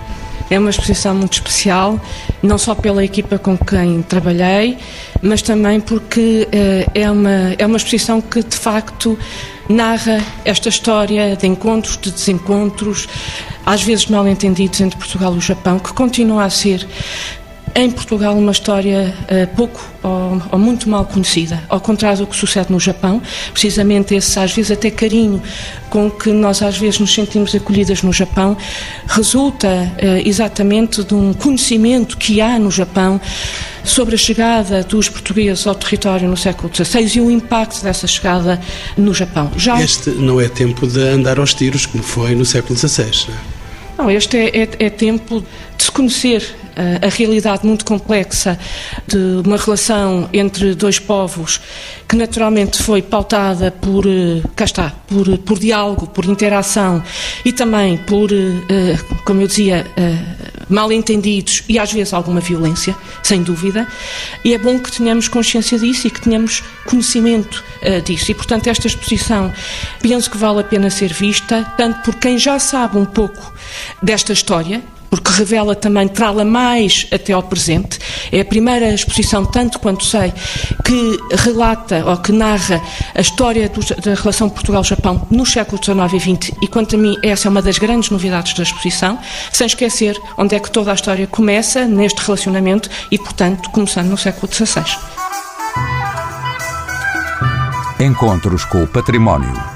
É 0.48 0.58
uma 0.58 0.70
exposição 0.70 1.12
muito 1.14 1.32
especial, 1.34 2.00
não 2.40 2.56
só 2.56 2.74
pela 2.74 3.04
equipa 3.04 3.36
com 3.36 3.58
quem 3.58 4.00
trabalhei, 4.02 4.78
mas 5.20 5.42
também 5.42 5.80
porque 5.80 6.46
uh, 6.46 6.90
é, 6.94 7.10
uma, 7.10 7.54
é 7.58 7.66
uma 7.66 7.76
exposição 7.76 8.20
que 8.20 8.44
de 8.44 8.56
facto 8.56 9.18
narra 9.68 10.22
esta 10.44 10.68
história 10.68 11.34
de 11.34 11.46
encontros, 11.48 11.98
de 12.00 12.12
desencontros, 12.12 13.08
às 13.64 13.82
vezes 13.82 14.06
mal 14.06 14.28
entendidos 14.28 14.80
entre 14.80 14.96
Portugal 14.96 15.34
e 15.34 15.38
o 15.38 15.40
Japão, 15.40 15.80
que 15.80 15.92
continua 15.92 16.44
a 16.44 16.50
ser 16.50 16.86
em 17.76 17.90
Portugal 17.90 18.34
uma 18.34 18.52
história 18.52 19.14
uh, 19.24 19.54
pouco 19.54 19.86
ou, 20.02 20.42
ou, 20.50 20.58
muito 20.58 20.88
mal 20.88 21.04
conhecida, 21.04 21.62
ao 21.68 21.78
contrário 21.78 22.20
do 22.20 22.26
que 22.26 22.34
sucede 22.34 22.72
no 22.72 22.80
Japão, 22.80 23.20
precisamente 23.52 24.14
esse 24.14 24.38
às 24.38 24.50
vezes 24.50 24.70
até 24.70 24.90
carinho 24.90 25.42
com 25.90 26.10
que 26.10 26.30
nós 26.30 26.62
às 26.62 26.78
vezes 26.78 26.98
nos 26.98 27.12
sentimos 27.12 27.54
acolhidas 27.54 28.02
no 28.02 28.14
Japão, 28.14 28.56
resulta 29.06 29.68
uh, 29.68 30.26
exatamente 30.26 31.04
de 31.04 31.14
um 31.14 31.34
conhecimento 31.34 32.16
que 32.16 32.40
há 32.40 32.58
no 32.58 32.70
Japão 32.70 33.20
sobre 33.84 34.14
a 34.14 34.18
chegada 34.18 34.82
dos 34.82 35.10
portugueses 35.10 35.66
ao 35.66 35.74
território 35.74 36.26
no 36.28 36.36
século 36.36 36.74
XVI 36.74 37.18
e 37.18 37.20
o 37.20 37.30
impacto 37.30 37.82
dessa 37.82 38.06
chegada 38.06 38.58
no 38.96 39.12
Japão. 39.12 39.52
Já... 39.54 39.80
Este 39.82 40.10
não 40.10 40.40
é 40.40 40.48
tempo 40.48 40.86
de 40.86 41.00
andar 41.00 41.38
aos 41.38 41.52
tiros 41.52 41.84
como 41.84 42.02
foi 42.02 42.34
no 42.34 42.46
século 42.46 42.76
XVI, 42.76 43.26
não 43.28 43.34
é? 43.34 43.56
Não, 43.98 44.10
este 44.10 44.36
é, 44.36 44.62
é, 44.62 44.68
é 44.78 44.90
tempo 44.90 45.42
de 45.76 45.84
se 45.84 45.90
conhecer 45.90 46.54
a 46.76 47.08
realidade 47.08 47.66
muito 47.66 47.84
complexa 47.84 48.58
de 49.06 49.42
uma 49.46 49.56
relação 49.56 50.28
entre 50.32 50.74
dois 50.74 50.98
povos 50.98 51.60
que 52.08 52.16
naturalmente 52.16 52.82
foi 52.82 53.02
pautada 53.02 53.70
por, 53.70 54.06
eh, 54.06 54.42
cá 54.54 54.64
está, 54.64 54.90
por, 55.08 55.38
por 55.38 55.58
diálogo, 55.58 56.06
por 56.06 56.24
interação 56.24 57.02
e 57.44 57.52
também 57.52 57.96
por, 57.96 58.32
eh, 58.32 58.98
como 59.24 59.40
eu 59.40 59.48
dizia, 59.48 59.86
eh, 59.96 60.18
mal 60.68 60.92
entendidos 60.92 61.64
e 61.68 61.78
às 61.78 61.92
vezes 61.92 62.12
alguma 62.12 62.40
violência, 62.40 62.94
sem 63.22 63.42
dúvida, 63.42 63.86
e 64.44 64.54
é 64.54 64.58
bom 64.58 64.78
que 64.78 64.90
tenhamos 64.90 65.28
consciência 65.28 65.78
disso 65.78 66.06
e 66.06 66.10
que 66.10 66.20
tenhamos 66.20 66.62
conhecimento 66.84 67.62
disso. 68.04 68.32
E, 68.32 68.34
portanto, 68.34 68.66
esta 68.66 68.88
exposição 68.88 69.52
penso 70.00 70.28
que 70.28 70.36
vale 70.36 70.60
a 70.60 70.64
pena 70.64 70.90
ser 70.90 71.12
vista, 71.12 71.64
tanto 71.76 72.00
por 72.02 72.16
quem 72.16 72.36
já 72.36 72.58
sabe 72.58 72.98
um 72.98 73.04
pouco 73.04 73.52
desta 74.02 74.32
história, 74.32 74.82
porque 75.10 75.30
revela 75.32 75.74
também, 75.74 76.08
trá-la 76.08 76.44
mais 76.44 77.06
até 77.12 77.32
ao 77.32 77.42
presente. 77.42 77.98
É 78.32 78.40
a 78.40 78.44
primeira 78.44 78.92
exposição, 78.92 79.44
tanto 79.44 79.78
quanto 79.78 80.04
sei, 80.04 80.32
que 80.84 81.18
relata 81.32 82.04
ou 82.04 82.16
que 82.16 82.32
narra 82.32 82.82
a 83.14 83.20
história 83.20 83.68
do, 83.68 83.80
da 84.00 84.14
relação 84.14 84.48
Portugal-Japão 84.48 85.26
nos 85.30 85.52
séculos 85.52 85.84
XIX 85.84 86.12
e 86.12 86.36
XX 86.36 86.56
e, 86.62 86.68
quanto 86.68 86.96
a 86.96 86.98
mim, 86.98 87.16
essa 87.22 87.48
é 87.48 87.50
uma 87.50 87.62
das 87.62 87.78
grandes 87.78 88.10
novidades 88.10 88.54
da 88.54 88.62
exposição, 88.62 89.18
sem 89.52 89.66
esquecer 89.66 90.16
onde 90.36 90.54
é 90.54 90.60
que 90.60 90.70
toda 90.70 90.90
a 90.90 90.94
história 90.94 91.26
começa 91.26 91.84
neste 91.86 92.20
relacionamento 92.22 92.88
e, 93.10 93.18
portanto, 93.18 93.70
começando 93.70 94.08
no 94.08 94.16
século 94.16 94.52
XVI. 94.52 94.84
Encontros 97.98 98.64
com 98.64 98.82
o 98.82 98.86
Património. 98.86 99.75